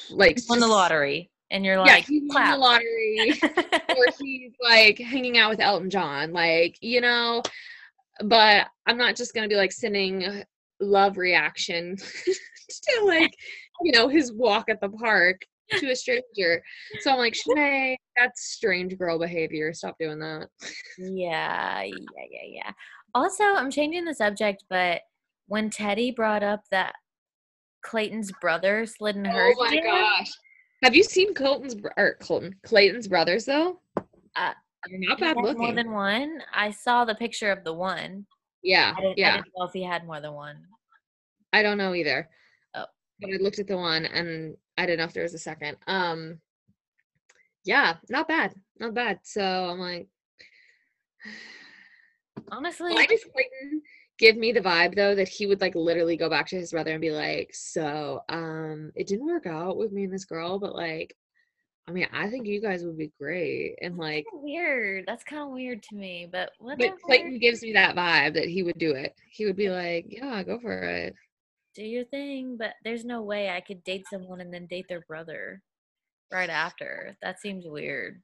[0.09, 1.31] like won the lottery.
[1.49, 2.53] And you're like, Yeah, he won clap.
[2.55, 3.39] the lottery.
[3.97, 7.41] or he's like hanging out with Elton John, like, you know,
[8.25, 10.43] but I'm not just gonna be like sending
[10.81, 11.95] love reaction
[12.99, 13.33] to like,
[13.81, 15.41] you know, his walk at the park
[15.71, 16.61] to a stranger.
[17.01, 19.73] So I'm like, Shanae, that's strange girl behavior.
[19.73, 20.47] Stop doing that.
[20.97, 21.93] Yeah, yeah,
[22.29, 22.71] yeah, yeah.
[23.13, 25.01] Also, I'm changing the subject, but
[25.47, 26.93] when Teddy brought up that
[27.83, 30.31] Clayton's brother slid in her Oh my gosh.
[30.83, 33.79] Have you seen Colton's or Colton Clayton's brothers though?
[34.35, 34.53] Uh,
[34.89, 36.41] They're not bad had more than one.
[36.53, 38.25] I saw the picture of the one.
[38.61, 39.35] yeah, I didn't, I yeah.
[39.37, 40.57] didn't know if he had more than one.
[41.53, 42.29] I don't know either.
[43.19, 45.77] But I looked at the one and I didn't know if there was a second.
[45.87, 46.39] Um
[47.63, 48.53] yeah, not bad.
[48.79, 49.19] Not bad.
[49.23, 50.07] So I'm like
[52.51, 53.81] Honestly, why does Clayton
[54.17, 56.91] give me the vibe though that he would like literally go back to his brother
[56.91, 60.75] and be like, so um it didn't work out with me and this girl, but
[60.75, 61.15] like
[61.87, 63.75] I mean, I think you guys would be great.
[63.81, 65.05] And like kinda weird.
[65.07, 66.97] That's kind of weird to me, but but whatever.
[67.05, 69.15] Clayton gives me that vibe that he would do it.
[69.29, 71.15] He would be like, Yeah, go for it.
[71.77, 75.01] Do your thing, but there's no way I could date someone and then date their
[75.01, 75.61] brother
[76.33, 77.15] right after.
[77.21, 78.19] That seems weird.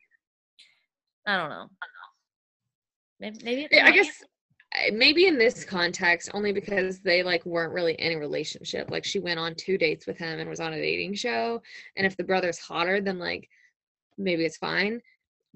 [1.28, 1.68] I don't know.
[3.20, 4.24] Maybe, maybe Yeah, I guess
[4.92, 8.90] maybe in this context, only because they like weren't really in a relationship.
[8.90, 11.62] Like she went on two dates with him and was on a dating show.
[11.96, 13.48] And if the brother's hotter, then like
[14.18, 15.00] maybe it's fine.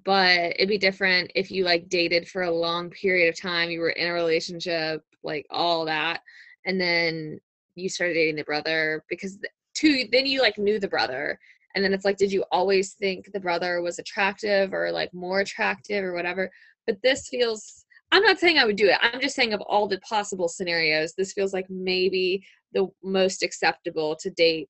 [0.06, 3.80] But it'd be different if you like dated for a long period of time, you
[3.80, 6.22] were in a relationship, like all that,
[6.64, 7.40] and then
[7.78, 9.38] you started dating the brother because
[9.76, 11.40] two then you like knew the brother.
[11.76, 15.42] And then it's like, did you always think the brother was attractive or like more
[15.42, 16.50] attractive or whatever?
[16.88, 18.98] But this feels I'm not saying I would do it.
[19.02, 24.16] I'm just saying of all the possible scenarios, this feels like maybe the most acceptable
[24.22, 24.70] to date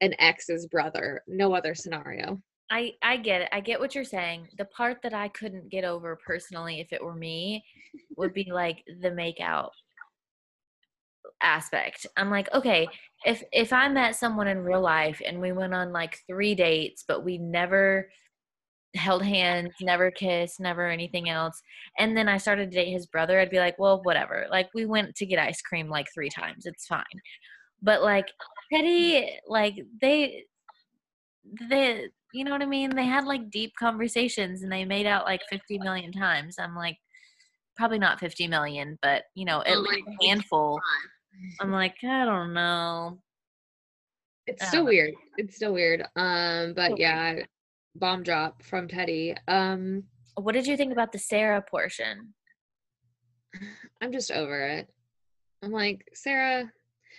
[0.00, 1.22] an ex's brother.
[1.28, 2.40] No other scenario.
[2.70, 3.48] I I get it.
[3.52, 4.48] I get what you're saying.
[4.56, 7.62] The part that I couldn't get over personally, if it were me,
[8.16, 9.70] would be like the makeout
[11.42, 12.06] aspect.
[12.16, 12.88] I'm like, okay,
[13.24, 17.04] if if I met someone in real life and we went on like three dates,
[17.06, 18.08] but we never
[18.94, 21.60] held hands, never kissed, never anything else,
[21.98, 24.46] and then I started to date his brother, I'd be like, well, whatever.
[24.50, 26.66] Like we went to get ice cream like three times.
[26.66, 27.04] It's fine.
[27.82, 28.26] But like
[28.72, 30.44] Teddy, like they
[31.68, 32.90] they you know what I mean?
[32.90, 36.56] They had like deep conversations and they made out like 50 million times.
[36.58, 36.96] I'm like,
[37.76, 40.80] probably not 50 million, but you know, at oh least a handful.
[41.60, 43.18] I'm like, I don't know.
[44.46, 44.88] It's still know.
[44.90, 45.14] weird.
[45.38, 46.02] It's still weird.
[46.16, 47.40] Um, but yeah,
[47.94, 49.34] bomb drop from Teddy.
[49.48, 50.04] Um,
[50.36, 52.34] What did you think about the Sarah portion?
[54.00, 54.88] I'm just over it.
[55.62, 56.72] I'm like, Sarah,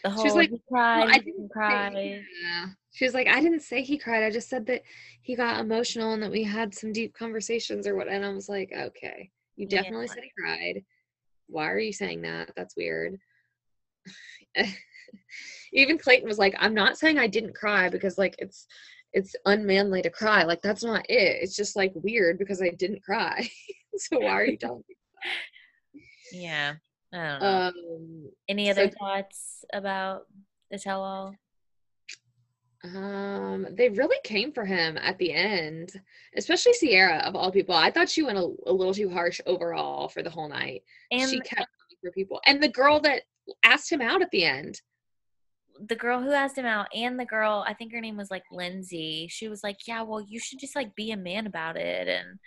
[0.03, 2.23] The She whole was like, he cried, "Well, I didn't say cry.
[2.43, 2.65] Yeah.
[2.91, 4.23] She was like, I didn't say he cried.
[4.23, 4.83] I just said that
[5.21, 8.07] he got emotional and that we had some deep conversations or what.
[8.07, 9.81] And I was like, okay, you Yeah.
[9.81, 10.83] definitely said he cried.
[11.47, 12.51] why are you saying that?
[12.55, 13.17] That's weird.
[15.73, 18.67] Even Clayton was like, I'm not saying I didn't cry because like it's
[19.13, 20.43] it's unmanly to cry.
[20.43, 21.37] Like that's not it.
[21.41, 23.47] It's just like weird because I didn't cry.
[23.97, 26.01] so why are you telling me?
[26.31, 26.73] Yeah.
[27.13, 27.47] I don't know.
[27.47, 30.23] Um, Any other so, thoughts about
[30.71, 31.35] the tell all?
[32.83, 35.93] Um, they really came for him at the end,
[36.35, 37.75] especially Sierra of all people.
[37.75, 40.83] I thought she went a, a little too harsh overall for the whole night.
[41.11, 41.69] And she kept
[42.01, 43.21] for people, and the girl that
[43.63, 44.81] asked him out at the end.
[45.87, 48.43] The girl who asked him out, and the girl, I think her name was like
[48.51, 49.27] Lindsay.
[49.29, 52.39] She was like, "Yeah, well, you should just like be a man about it and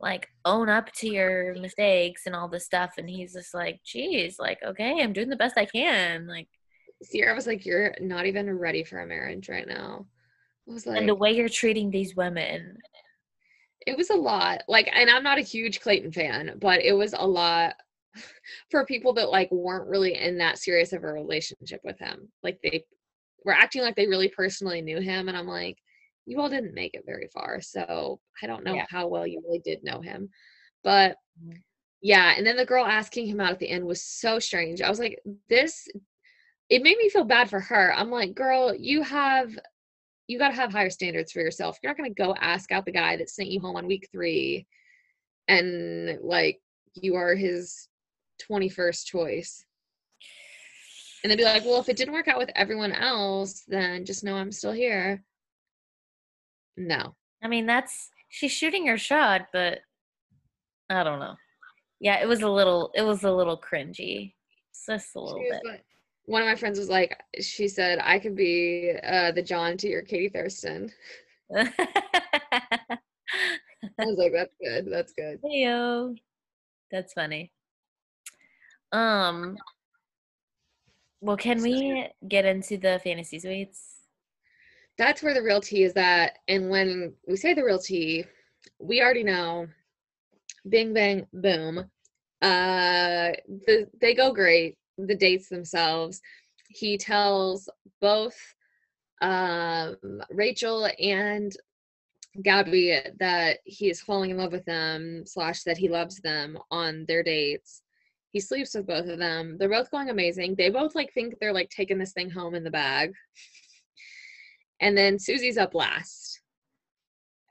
[0.00, 4.38] like own up to your mistakes and all this stuff." And he's just like, "Geez,
[4.38, 6.48] like okay, I'm doing the best I can." Like
[7.02, 10.06] sierra was like, "You're not even ready for a marriage right now."
[10.68, 12.78] I was like, and the way you're treating these women.
[13.86, 14.62] It was a lot.
[14.66, 17.74] Like, and I'm not a huge Clayton fan, but it was a lot
[18.70, 22.28] for people that like weren't really in that serious of a relationship with him.
[22.42, 22.84] Like they
[23.44, 25.76] were acting like they really personally knew him, and I'm like,
[26.26, 28.86] you all didn't make it very far, so I don't know yeah.
[28.88, 30.30] how well you really did know him,
[30.82, 31.16] but.
[31.42, 31.58] Mm-hmm.
[32.06, 34.82] Yeah, and then the girl asking him out at the end was so strange.
[34.82, 35.88] I was like, this
[36.68, 37.94] it made me feel bad for her.
[37.94, 39.58] I'm like, girl, you have
[40.26, 41.78] you got to have higher standards for yourself.
[41.82, 44.08] You're not going to go ask out the guy that sent you home on week
[44.12, 44.66] 3
[45.48, 46.60] and like
[46.94, 47.88] you are his
[48.50, 49.64] 21st choice.
[51.22, 54.24] And they'd be like, well, if it didn't work out with everyone else, then just
[54.24, 55.22] know I'm still here.
[56.76, 57.14] No.
[57.42, 59.78] I mean, that's she's shooting her shot, but
[60.90, 61.36] I don't know.
[62.00, 64.34] Yeah, it was a little it was a little cringy.
[64.86, 65.82] Just a little bit.
[66.26, 69.88] One of my friends was like, she said, I could be uh, the John to
[69.88, 70.90] your Katie Thurston.
[71.56, 71.74] I
[73.98, 74.90] was like, that's good.
[74.90, 75.40] That's good.
[75.42, 76.16] Heyo.
[76.90, 77.52] That's funny.
[78.94, 79.56] Um
[81.20, 83.96] well can we get into the fantasy suites?
[84.96, 88.24] That's where the real tea is that and when we say the real tea,
[88.78, 89.66] we already know
[90.68, 91.78] bing bang boom.
[92.40, 93.32] Uh
[93.66, 96.20] the they go great the dates themselves,
[96.68, 97.68] he tells
[98.00, 98.36] both
[99.20, 99.96] um,
[100.30, 101.52] Rachel and
[102.42, 107.04] Gabby that he is falling in love with them, slash, that he loves them on
[107.06, 107.82] their dates.
[108.34, 109.56] He sleeps with both of them.
[109.58, 110.56] They're both going amazing.
[110.56, 113.12] They both like think they're like taking this thing home in the bag.
[114.80, 116.40] And then Susie's up last.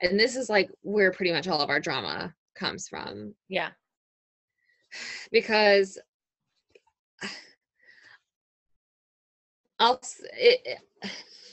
[0.02, 3.34] And this is like where pretty much all of our drama comes from.
[3.48, 3.70] Yeah.
[5.32, 5.98] Because
[9.78, 10.02] I'll
[10.34, 10.80] it,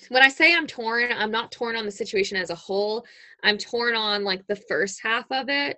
[0.10, 3.06] when I say I'm torn, I'm not torn on the situation as a whole.
[3.44, 5.78] I'm torn on like the first half of it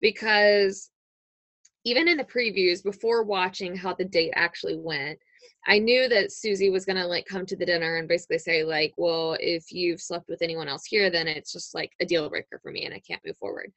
[0.00, 0.88] because
[1.84, 5.18] even in the previews before watching how the date actually went,
[5.66, 8.64] I knew that Susie was going to like come to the dinner and basically say
[8.64, 12.28] like, "Well, if you've slept with anyone else here, then it's just like a deal
[12.28, 13.72] breaker for me and I can't move forward."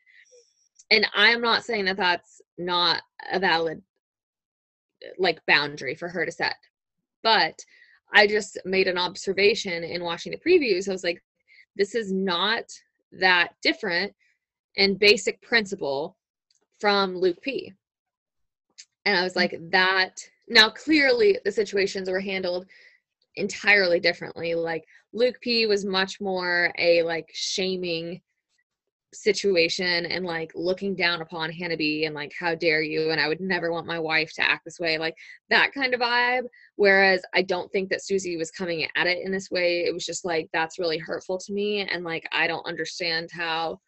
[0.92, 3.02] And I'm not saying that that's not
[3.32, 3.82] a valid
[5.18, 6.56] like boundary for her to set.
[7.24, 7.60] But
[8.14, 10.88] I just made an observation in watching the previews.
[10.88, 11.22] I was like,
[11.76, 12.64] this is not
[13.12, 14.14] that different
[14.76, 16.18] in basic principle
[16.80, 17.74] from Luke P.
[19.08, 19.38] And I was mm.
[19.38, 22.66] like, that now clearly the situations were handled
[23.36, 24.54] entirely differently.
[24.54, 24.84] Like
[25.14, 28.22] Luke P was much more a like shaming
[29.14, 33.12] situation and like looking down upon Hannah B and like how dare you?
[33.12, 34.98] And I would never want my wife to act this way.
[34.98, 35.16] Like
[35.50, 36.44] that kind of vibe.
[36.76, 39.86] Whereas I don't think that Susie was coming at it in this way.
[39.86, 43.80] It was just like that's really hurtful to me and like I don't understand how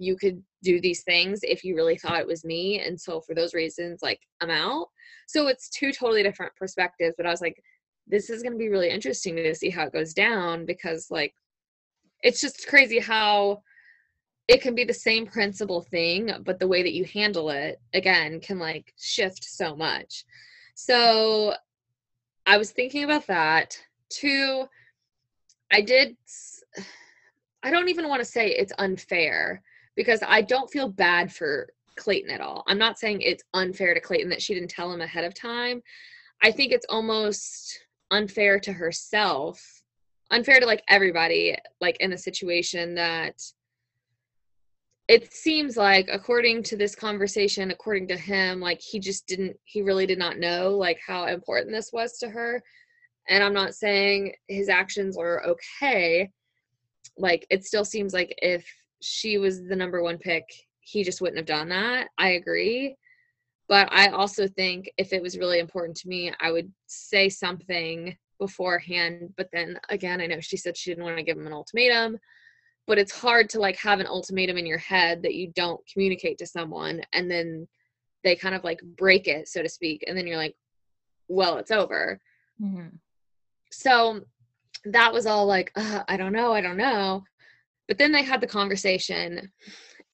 [0.00, 3.34] you could do these things if you really thought it was me and so for
[3.34, 4.88] those reasons like I'm out
[5.26, 7.62] so it's two totally different perspectives but I was like
[8.06, 11.34] this is going to be really interesting to see how it goes down because like
[12.22, 13.62] it's just crazy how
[14.50, 18.40] it can be the same principle thing, but the way that you handle it, again,
[18.40, 20.24] can like shift so much.
[20.74, 21.54] So
[22.46, 23.78] I was thinking about that.
[24.08, 24.66] Two,
[25.70, 26.16] I did,
[27.62, 29.62] I don't even want to say it's unfair
[30.00, 32.64] because I don't feel bad for Clayton at all.
[32.66, 35.82] I'm not saying it's unfair to Clayton that she didn't tell him ahead of time.
[36.42, 37.78] I think it's almost
[38.10, 39.62] unfair to herself,
[40.30, 43.34] unfair to like everybody, like in the situation that
[45.06, 49.82] it seems like according to this conversation according to him like he just didn't he
[49.82, 52.62] really did not know like how important this was to her
[53.28, 56.30] and i'm not saying his actions are okay
[57.18, 58.64] like it still seems like if
[59.00, 60.44] she was the number one pick
[60.80, 62.96] he just wouldn't have done that i agree
[63.70, 68.16] but I also think if it was really important to me, I would say something
[68.40, 69.32] beforehand.
[69.36, 72.18] But then again, I know she said she didn't want to give him an ultimatum,
[72.88, 76.36] but it's hard to like have an ultimatum in your head that you don't communicate
[76.38, 77.68] to someone and then
[78.24, 80.02] they kind of like break it, so to speak.
[80.08, 80.56] And then you're like,
[81.28, 82.18] well, it's over.
[82.60, 82.88] Mm-hmm.
[83.70, 84.20] So
[84.84, 87.22] that was all like, uh, I don't know, I don't know.
[87.90, 89.50] But then they had the conversation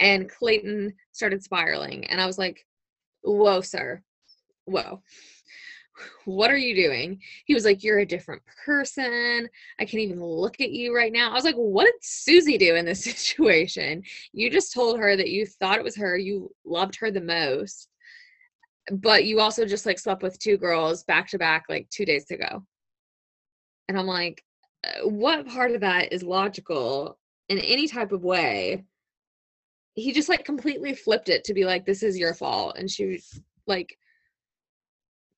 [0.00, 2.06] and Clayton started spiraling.
[2.06, 2.64] And I was like,
[3.20, 4.02] whoa, sir,
[4.64, 5.02] whoa.
[6.24, 7.20] What are you doing?
[7.44, 9.48] He was like, You're a different person.
[9.78, 11.30] I can't even look at you right now.
[11.30, 14.02] I was like, What did Susie do in this situation?
[14.32, 17.88] You just told her that you thought it was her, you loved her the most,
[18.90, 22.30] but you also just like slept with two girls back to back like two days
[22.30, 22.62] ago.
[23.88, 24.42] And I'm like,
[24.82, 27.18] uh, What part of that is logical
[27.48, 28.84] in any type of way?
[29.96, 33.18] he just like completely flipped it to be like this is your fault and she
[33.66, 33.98] like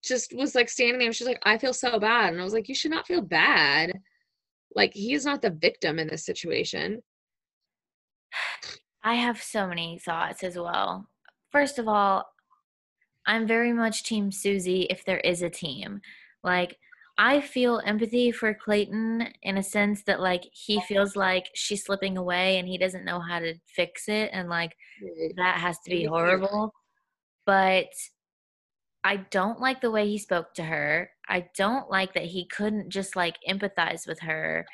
[0.05, 2.69] just was like standing there she's like i feel so bad and i was like
[2.69, 3.93] you should not feel bad.
[4.75, 7.03] Like he is not the victim in this situation.
[9.03, 11.09] I have so many thoughts as well.
[11.51, 12.27] First of all
[13.27, 16.01] i'm very much team susie if there is a team.
[16.43, 16.79] Like
[17.19, 22.17] I feel empathy for Clayton in a sense that like he feels like she's slipping
[22.17, 24.77] away and he doesn't know how to fix it and like
[25.37, 26.73] that has to be horrible.
[27.45, 27.89] But
[29.03, 31.11] I don't like the way he spoke to her.
[31.29, 34.65] I don't like that he couldn't just like empathize with her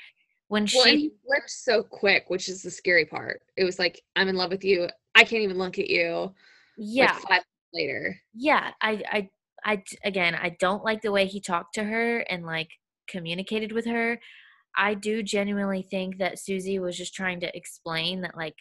[0.48, 3.40] when well, she he flipped so quick, which is the scary part.
[3.56, 4.88] It was like, I'm in love with you.
[5.14, 6.34] I can't even look at you.
[6.76, 7.18] Yeah.
[7.30, 7.42] Like
[7.72, 8.20] later.
[8.34, 9.30] Yeah, I I
[9.64, 12.68] I again, I don't like the way he talked to her and like
[13.08, 14.20] communicated with her.
[14.76, 18.56] I do genuinely think that Susie was just trying to explain that like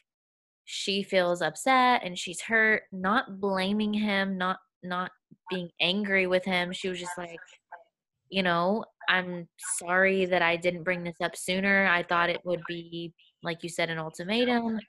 [0.66, 5.12] she feels upset and she's hurt, not blaming him, not not
[5.49, 6.72] being angry with him.
[6.74, 7.39] She was just like,
[8.30, 9.47] you know, I'm
[9.78, 11.88] sorry that I didn't bring this up sooner.
[11.88, 14.80] I thought it would be like you said an ultimatum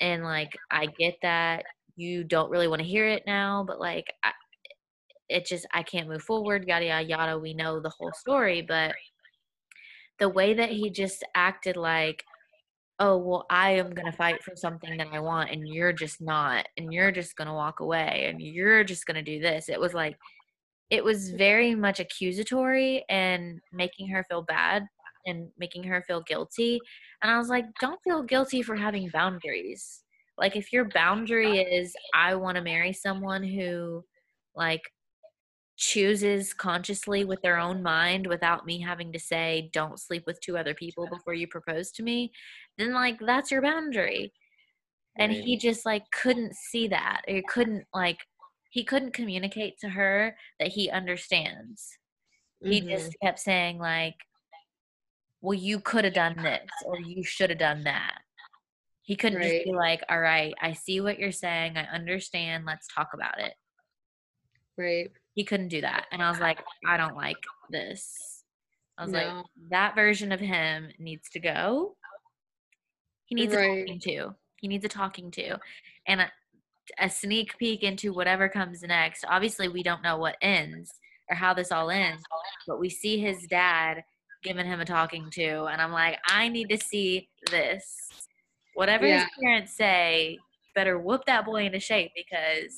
[0.00, 1.64] and like I get that
[1.96, 4.32] you don't really want to hear it now, but like I,
[5.34, 7.38] it just I can't move forward, yada yada yada.
[7.38, 8.94] We know the whole story, but
[10.18, 12.24] the way that he just acted like,
[13.00, 16.66] oh well, I am gonna fight for something that I want, and you're just not,
[16.76, 19.68] and you're just gonna walk away, and you're just gonna do this.
[19.68, 20.16] It was like,
[20.90, 24.86] it was very much accusatory and making her feel bad
[25.26, 26.80] and making her feel guilty.
[27.22, 30.02] And I was like, don't feel guilty for having boundaries.
[30.38, 34.04] Like if your boundary is I want to marry someone who
[34.54, 34.82] like
[35.76, 40.56] chooses consciously with their own mind without me having to say don't sleep with two
[40.56, 42.30] other people before you propose to me
[42.78, 44.32] then like that's your boundary.
[45.16, 47.22] And he just like couldn't see that.
[47.28, 48.18] Or couldn't like
[48.70, 51.98] he couldn't communicate to her that he understands.
[52.62, 52.72] Mm-hmm.
[52.72, 53.26] he just mm-hmm.
[53.26, 54.14] kept saying like
[55.40, 58.18] well you could have done this or you should have done that.
[59.02, 59.52] He couldn't right.
[59.52, 61.76] just be like all right i see what you're saying.
[61.76, 62.64] I understand.
[62.66, 63.54] Let's talk about it.
[64.76, 66.06] Right he couldn't do that.
[66.12, 67.36] And I was like, I don't like
[67.70, 68.44] this.
[68.96, 69.18] I was no.
[69.18, 71.96] like, that version of him needs to go.
[73.26, 73.64] He needs right.
[73.64, 74.34] a talking to.
[74.60, 75.58] He needs a talking to.
[76.06, 76.32] And a,
[77.00, 79.24] a sneak peek into whatever comes next.
[79.28, 80.92] Obviously, we don't know what ends
[81.28, 82.22] or how this all ends,
[82.66, 84.04] but we see his dad
[84.42, 85.64] giving him a talking to.
[85.64, 88.08] And I'm like, I need to see this.
[88.74, 89.20] Whatever yeah.
[89.20, 90.38] his parents say,
[90.74, 92.74] better whoop that boy into shape because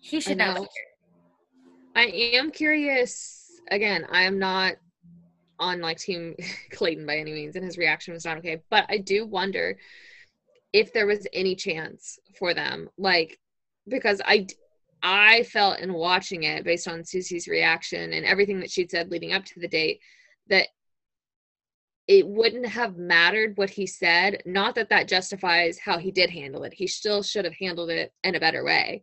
[0.00, 0.66] he should know.
[1.94, 3.60] I am curious.
[3.70, 4.74] Again, I am not
[5.58, 6.34] on like Team
[6.70, 8.62] Clayton by any means, and his reaction was not okay.
[8.70, 9.76] But I do wonder
[10.72, 13.38] if there was any chance for them, like
[13.88, 14.46] because I
[15.02, 19.32] I felt in watching it based on Susie's reaction and everything that she'd said leading
[19.32, 20.00] up to the date
[20.48, 20.68] that
[22.06, 24.42] it wouldn't have mattered what he said.
[24.44, 26.74] Not that that justifies how he did handle it.
[26.74, 29.02] He still should have handled it in a better way.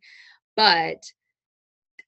[0.57, 1.05] But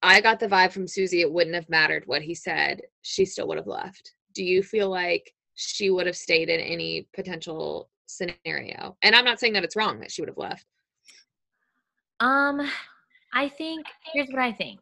[0.02, 2.82] I got the vibe from Susie, it wouldn't have mattered what he said.
[3.04, 4.14] She still would have left.
[4.34, 8.98] Do you feel like she would have stayed in any potential scenario?
[9.04, 10.66] And I'm not saying that it's wrong that she would have left.
[12.20, 12.60] Um,
[13.34, 14.80] I think here's what I think.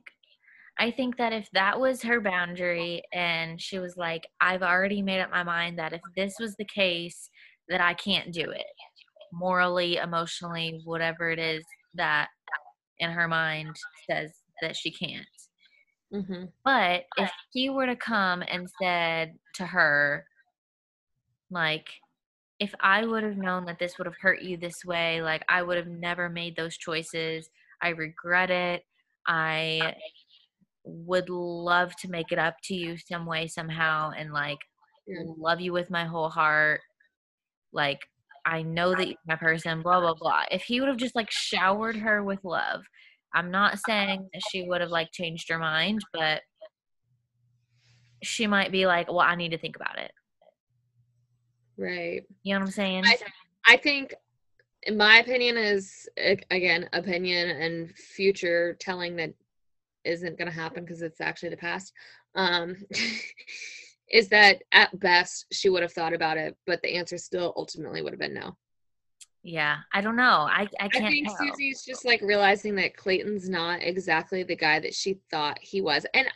[0.80, 5.22] I think that if that was her boundary and she was like, I've already made
[5.22, 7.30] up my mind that if this was the case,
[7.70, 8.66] that I can't do it
[9.34, 11.64] morally, emotionally, whatever it is
[11.96, 12.30] that
[13.00, 13.76] in her mind
[14.10, 14.32] says
[14.62, 15.26] that she can't.
[16.14, 16.46] Mm-hmm.
[16.64, 20.26] But if he were to come and said to her,
[21.52, 21.88] like,
[22.60, 25.62] if I would have known that this would have hurt you this way, like, I
[25.62, 27.50] would have never made those choices.
[27.82, 28.84] I regret it.
[29.28, 29.96] I
[30.84, 34.58] would love to make it up to you some way, somehow, and like
[35.38, 36.80] love you with my whole heart.
[37.74, 38.00] Like,
[38.48, 40.44] I know that you're my person, blah, blah, blah.
[40.50, 42.82] If he would have just like showered her with love,
[43.34, 46.42] I'm not saying that she would have like changed her mind, but
[48.24, 50.12] she might be like, well, I need to think about it.
[51.78, 52.24] Right.
[52.44, 53.04] You know what I'm saying?
[53.06, 53.18] I,
[53.68, 54.16] I think,
[54.84, 56.08] in my opinion, is
[56.50, 59.34] again opinion and future telling that
[60.06, 61.92] isn't going to happen because it's actually the past.
[62.34, 62.78] Um,
[64.12, 68.02] is that at best she would have thought about it, but the answer still ultimately
[68.02, 68.56] would have been no.
[69.44, 70.48] yeah, I don't know.
[70.50, 71.38] I, I I can't think tell.
[71.38, 76.06] Susie's just like realizing that Clayton's not exactly the guy that she thought he was.
[76.14, 76.28] And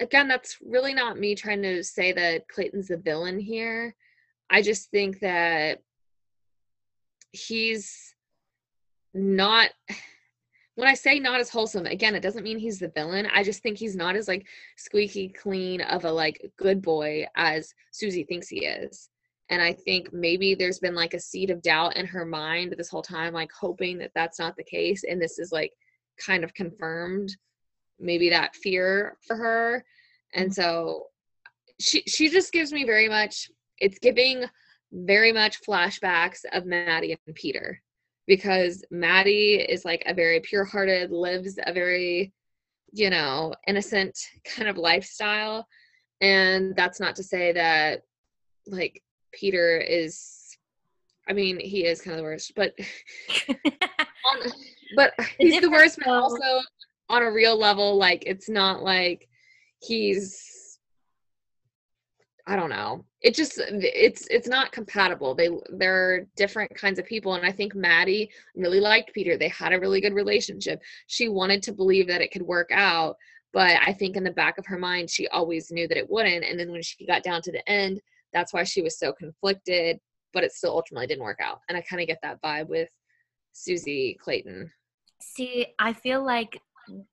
[0.00, 3.94] again, that's really not me trying to say that Clayton's the villain here.
[4.48, 5.82] I just think that
[7.32, 8.14] he's
[9.12, 9.70] not
[10.76, 13.26] when I say not as wholesome, again, it doesn't mean he's the villain.
[13.34, 14.46] I just think he's not as like
[14.76, 19.08] squeaky clean of a like good boy as Susie thinks he is.
[19.48, 22.90] And I think maybe there's been like a seed of doubt in her mind this
[22.90, 25.02] whole time, like hoping that that's not the case.
[25.08, 25.72] And this is like
[26.18, 27.34] kind of confirmed
[27.98, 29.84] maybe that fear for her.
[30.34, 31.06] And so
[31.80, 34.44] she she just gives me very much it's giving
[34.92, 37.80] very much flashbacks of Maddie and Peter
[38.26, 42.32] because Maddie is like a very pure-hearted, lives a very,
[42.92, 45.66] you know, innocent kind of lifestyle.
[46.20, 48.02] And that's not to say that
[48.66, 49.02] like
[49.32, 50.46] Peter is
[51.28, 52.72] I mean, he is kind of the worst, but
[53.48, 54.52] on,
[54.96, 56.60] but he's the worst, but also
[57.08, 59.28] on a real level, like it's not like
[59.82, 60.55] he's
[62.48, 63.04] I don't know.
[63.22, 65.34] It just it's it's not compatible.
[65.34, 69.36] They they're different kinds of people, and I think Maddie really liked Peter.
[69.36, 70.80] They had a really good relationship.
[71.08, 73.16] She wanted to believe that it could work out,
[73.52, 76.44] but I think in the back of her mind, she always knew that it wouldn't.
[76.44, 78.00] And then when she got down to the end,
[78.32, 79.98] that's why she was so conflicted.
[80.32, 82.90] But it still ultimately didn't work out, and I kind of get that vibe with
[83.54, 84.70] Susie Clayton.
[85.20, 86.60] See, I feel like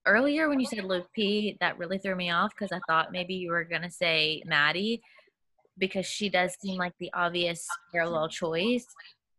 [0.05, 3.33] earlier when you said Luke P, that really threw me off because I thought maybe
[3.33, 5.01] you were gonna say Maddie
[5.77, 8.85] because she does seem like the obvious parallel choice.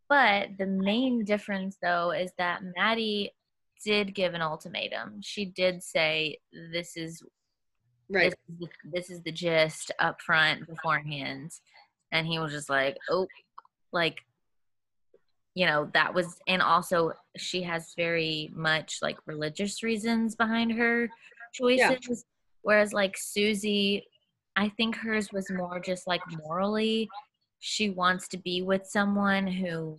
[0.09, 3.31] But the main difference though is that Maddie
[3.83, 5.21] did give an ultimatum.
[5.21, 6.37] She did say
[6.71, 7.21] this is
[8.07, 8.31] Right.
[8.31, 11.51] this, is the, this is the gist up front beforehand
[12.11, 13.27] and he was just like oh
[13.91, 14.19] like
[15.55, 21.09] you know that was and also she has very much like religious reasons behind her
[21.53, 22.25] choices
[22.61, 24.05] whereas like susie
[24.55, 27.09] i think hers was more just like morally
[27.59, 29.97] she wants to be with someone who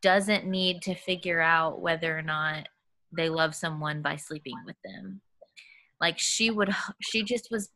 [0.00, 2.68] doesn't need to figure out whether or not
[3.12, 5.20] they love someone by sleeping with them.
[6.00, 7.70] Like she would she just was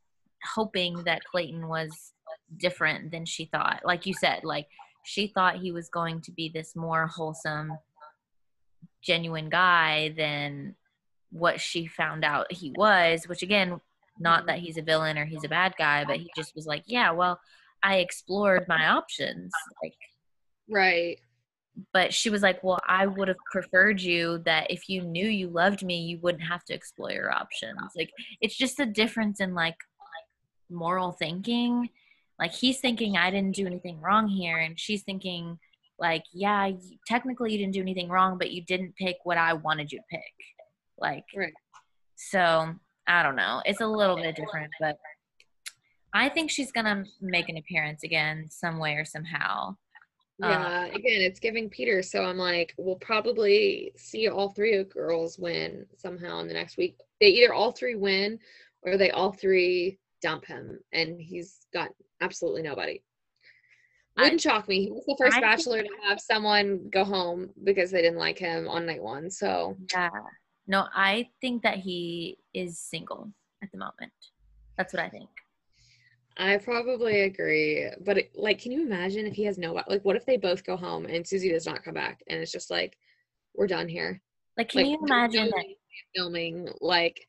[0.54, 2.12] hoping that clayton was
[2.56, 3.80] different than she thought.
[3.84, 4.66] Like you said like
[5.04, 7.72] she thought he was going to be this more wholesome
[9.02, 10.74] genuine guy than
[11.30, 13.80] what she found out he was which again
[14.20, 16.82] not that he's a villain or he's a bad guy but he just was like
[16.86, 17.38] yeah well
[17.82, 19.52] i explored my options
[19.82, 19.94] like
[20.70, 21.18] Right.
[21.92, 25.48] but she was like well i would have preferred you that if you knew you
[25.48, 28.10] loved me you wouldn't have to explore your options like
[28.40, 29.76] it's just a difference in like
[30.70, 31.88] moral thinking
[32.38, 35.58] like he's thinking i didn't do anything wrong here and she's thinking
[35.98, 39.52] like yeah y- technically you didn't do anything wrong but you didn't pick what i
[39.54, 40.34] wanted you to pick
[40.98, 41.52] like Right.
[42.16, 42.74] so
[43.08, 44.96] i don't know it's a little bit different but
[46.14, 49.74] i think she's gonna make an appearance again some way or somehow
[50.40, 52.00] Uh, Yeah, again, it's giving Peter.
[52.00, 56.76] So I'm like, we'll probably see all three of girls win somehow in the next
[56.76, 56.94] week.
[57.20, 58.38] They either all three win
[58.84, 61.88] or they all three dump him and he's got
[62.20, 63.02] absolutely nobody.
[64.16, 64.84] Wouldn't shock me.
[64.84, 68.20] He was the first I think- bachelor to have someone go home because they didn't
[68.26, 69.30] like him on night one.
[69.32, 70.10] So Yeah.
[70.68, 73.30] No, I think that he is single
[73.62, 74.12] at the moment.
[74.76, 75.28] That's what I think.
[76.36, 77.90] I probably agree.
[78.04, 80.64] But it, like, can you imagine if he has no like what if they both
[80.64, 82.96] go home and Susie does not come back and it's just like,
[83.54, 84.20] we're done here.
[84.56, 85.64] Like, can like you imagine that?
[86.14, 87.26] filming like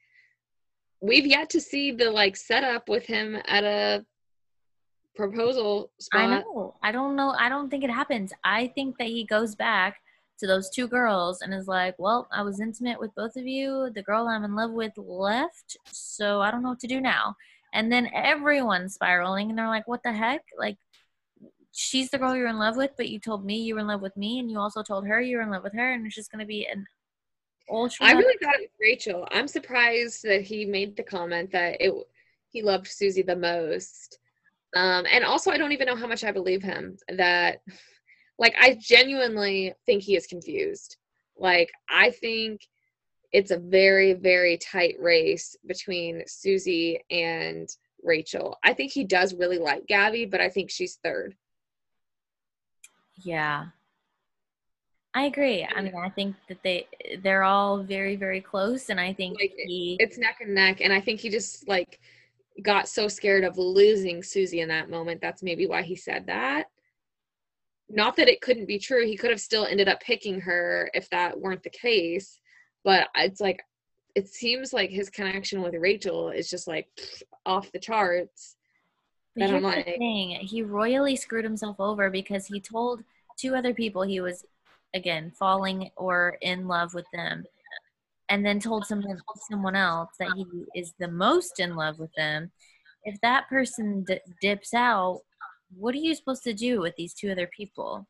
[1.01, 4.05] we've yet to see the like setup with him at a
[5.15, 6.75] proposal spot I know.
[6.81, 7.35] I don't know.
[7.37, 8.31] I don't think it happens.
[8.43, 10.01] I think that he goes back
[10.39, 13.89] to those two girls and is like, well, I was intimate with both of you.
[13.93, 15.77] The girl I'm in love with left.
[15.85, 17.35] So I don't know what to do now.
[17.73, 20.43] And then everyone's spiraling and they're like, what the heck?
[20.57, 20.77] Like,
[21.71, 24.01] she's the girl you're in love with, but you told me you were in love
[24.01, 24.39] with me.
[24.39, 25.93] And you also told her you were in love with her.
[25.93, 26.85] And it's just going to be an
[27.69, 28.07] ultra.
[28.07, 29.27] I really thought it was Rachel.
[29.31, 31.93] I'm surprised that he made the comment that it
[32.51, 34.17] he loved Susie the most.
[34.75, 36.97] Um, and also, I don't even know how much I believe him.
[37.15, 37.61] That,
[38.39, 40.97] like, I genuinely think he is confused.
[41.37, 42.61] Like, I think
[43.31, 47.69] it's a very, very tight race between Susie and
[48.01, 48.57] Rachel.
[48.63, 51.35] I think he does really like Gabby, but I think she's third.
[53.17, 53.65] Yeah.
[55.13, 55.67] I agree.
[55.75, 56.87] I mean, I think that they
[57.21, 60.93] they're all very very close and I think Like, he It's neck and neck, and
[60.93, 61.99] I think he just like
[62.61, 65.19] got so scared of losing Susie in that moment.
[65.19, 66.67] That's maybe why he said that.
[67.89, 69.05] Not that it couldn't be true.
[69.05, 72.39] He could have still ended up picking her if that weren't the case.
[72.83, 73.61] But it's like
[74.15, 76.87] it seems like his connection with Rachel is just like
[77.45, 78.55] off the charts.
[79.35, 83.03] But here's the like- thing: he royally screwed himself over because he told
[83.37, 84.45] two other people he was,
[84.93, 87.45] again, falling or in love with them,
[88.29, 90.45] and then told someone someone else that he
[90.75, 92.51] is the most in love with them.
[93.03, 95.21] If that person d- dips out,
[95.75, 98.07] what are you supposed to do with these two other people?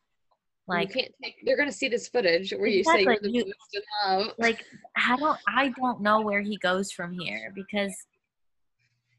[0.68, 3.46] Like you can't take they're gonna see this footage where you say you're the You-
[3.46, 4.34] most in love.
[4.38, 4.64] like
[4.96, 7.96] I don't, I don't know where he goes from here because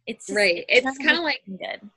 [0.06, 0.64] it's just, Right.
[0.68, 1.88] It's kind of like good.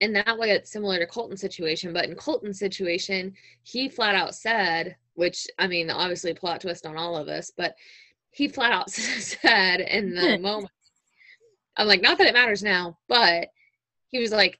[0.00, 4.34] in that way it's similar to Colton's situation, but in Colton's situation, he flat out
[4.34, 7.74] said, which I mean, obviously plot twist on all of us, but
[8.30, 10.70] he flat out said in the moment,
[11.76, 13.48] I'm like, not that it matters now, but
[14.08, 14.58] he was like,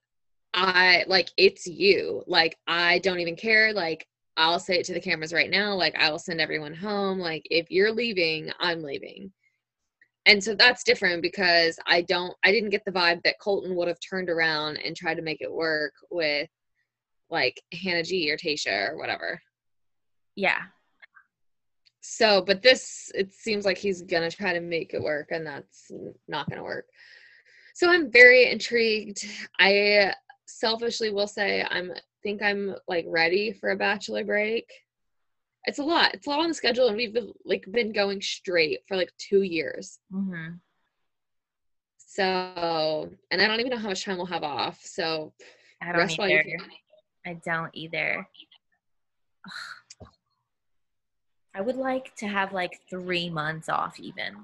[0.55, 2.23] I like it's you.
[2.27, 3.73] Like I don't even care.
[3.73, 4.07] Like
[4.37, 5.75] I'll say it to the cameras right now.
[5.75, 7.19] Like I will send everyone home.
[7.19, 9.33] Like if you're leaving, I'm leaving.
[10.27, 13.89] And so that's different because I don't I didn't get the vibe that Colton would
[13.89, 16.49] have turned around and tried to make it work with
[17.31, 19.41] like Hannah G or Tasha or whatever.
[20.37, 20.61] Yeah,
[22.01, 25.91] So, but this it seems like he's gonna try to make it work, and that's
[26.27, 26.87] not gonna work.
[27.75, 29.27] So I'm very intrigued.
[29.61, 30.15] I
[30.49, 31.93] selfishly will say I'm
[32.23, 34.69] think I'm like ready for a bachelor break.
[35.65, 36.15] It's a lot.
[36.15, 39.12] It's a lot on the schedule, and we've been, like been going straight for like
[39.19, 39.99] two years.
[40.11, 40.55] hmm
[41.99, 44.81] So, and I don't even know how much time we'll have off.
[44.83, 45.33] So,
[45.83, 46.59] I don't rest while you either.
[47.27, 48.27] I don't either.
[51.55, 54.37] I would like to have like three months off, even.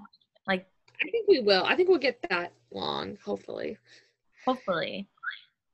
[0.46, 0.66] Like,
[1.02, 1.64] I think we will.
[1.64, 3.78] I think we'll get that long, hopefully.
[4.44, 5.08] hopefully.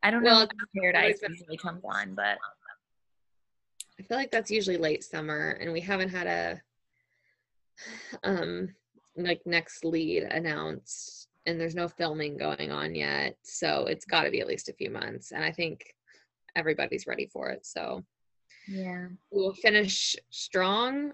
[0.03, 2.39] I don't Well, know when Paradise always been- usually comes on, but
[3.99, 6.63] I feel like that's usually late summer, and we haven't had a
[8.25, 8.75] um
[9.17, 14.31] like next lead announced, and there's no filming going on yet, so it's got to
[14.31, 15.95] be at least a few months, and I think
[16.57, 17.67] everybody's ready for it.
[17.67, 18.05] So
[18.67, 19.09] yeah.
[19.31, 21.13] we'll finish strong,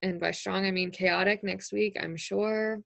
[0.00, 2.82] and by strong I mean chaotic next week, I'm sure.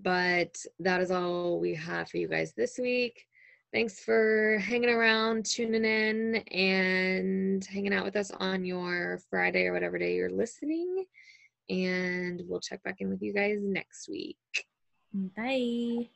[0.00, 3.24] But that is all we have for you guys this week.
[3.72, 9.72] Thanks for hanging around, tuning in, and hanging out with us on your Friday or
[9.72, 11.04] whatever day you're listening.
[11.68, 14.36] And we'll check back in with you guys next week.
[15.12, 16.08] Bye.